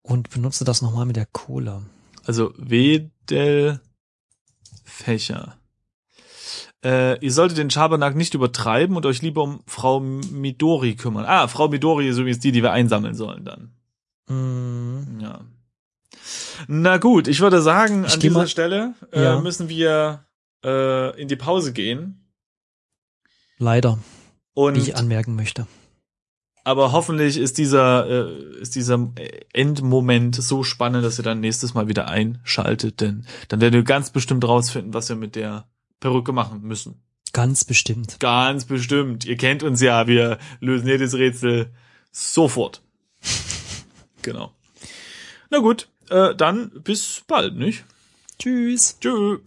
und 0.01 0.29
benutze 0.29 0.65
das 0.65 0.81
nochmal 0.81 1.05
mit 1.05 1.15
der 1.15 1.25
Cola. 1.25 1.83
Also 2.25 2.53
Wedel 2.57 3.79
Fächer. 4.83 5.56
Äh, 6.85 7.19
ihr 7.25 7.31
solltet 7.31 7.57
den 7.57 7.69
Schabernack 7.71 8.15
nicht 8.15 8.33
übertreiben 8.35 8.95
und 8.95 9.05
euch 9.05 9.21
lieber 9.21 9.43
um 9.43 9.61
Frau 9.65 9.99
Midori 9.99 10.95
kümmern. 10.95 11.25
Ah, 11.25 11.47
Frau 11.47 11.67
Midori 11.67 12.07
ist 12.07 12.17
übrigens 12.17 12.39
die, 12.39 12.51
die 12.51 12.61
wir 12.63 12.71
einsammeln 12.71 13.15
sollen 13.15 13.43
dann. 13.45 13.71
Hm. 14.27 15.19
Ja. 15.19 15.41
Na 16.67 16.97
gut, 16.97 17.27
ich 17.27 17.39
würde 17.39 17.61
sagen, 17.61 18.03
Ich 18.05 18.13
an 18.13 18.19
dieser 18.19 18.39
mal- 18.39 18.47
Stelle 18.47 18.93
äh, 19.11 19.23
Ja. 19.23 19.39
müssen 19.39 19.69
wir 19.69 20.25
äh, 20.63 21.19
in 21.19 21.27
die 21.27 21.35
Pause 21.35 21.73
gehen. 21.73 22.29
Leider, 23.57 23.97
Und 24.53 24.75
wie 24.75 24.79
ich 24.81 24.95
anmerken 24.97 25.35
möchte. 25.35 25.65
Aber 26.63 26.91
hoffentlich 26.91 27.37
ist 27.37 27.57
dieser, 27.57 28.07
äh, 28.07 28.59
ist 28.61 28.75
dieser 28.75 29.09
Endmoment 29.53 30.35
so 30.35 30.63
spannend, 30.63 31.03
dass 31.05 31.17
ihr 31.17 31.23
dann 31.23 31.39
nächstes 31.39 31.73
Mal 31.73 31.87
wieder 31.87 32.07
einschaltet, 32.09 32.99
denn 33.01 33.25
dann 33.47 33.61
werdet 33.61 33.79
ihr 33.79 33.83
ganz 33.83 34.11
bestimmt 34.11 34.45
rausfinden, 34.45 34.93
was 34.93 35.07
wir 35.09 35.15
mit 35.15 35.35
der 35.35 35.65
Perücke 35.99 36.31
machen 36.31 36.61
müssen. 36.61 37.01
Ganz 37.33 37.65
bestimmt. 37.65 38.19
Ganz 38.19 38.65
bestimmt. 38.65 39.25
Ihr 39.25 39.37
kennt 39.37 39.63
uns 39.63 39.81
ja, 39.81 40.07
wir 40.07 40.39
lösen 40.59 40.87
jedes 40.87 41.13
Rätsel 41.13 41.71
sofort. 42.11 42.81
genau. 44.21 44.53
Na 45.49 45.59
gut, 45.59 45.87
äh, 46.09 46.35
dann 46.35 46.71
bis 46.83 47.23
bald, 47.27 47.55
nicht? 47.55 47.85
Tschüss. 48.39 48.97
Tschüss. 48.99 49.39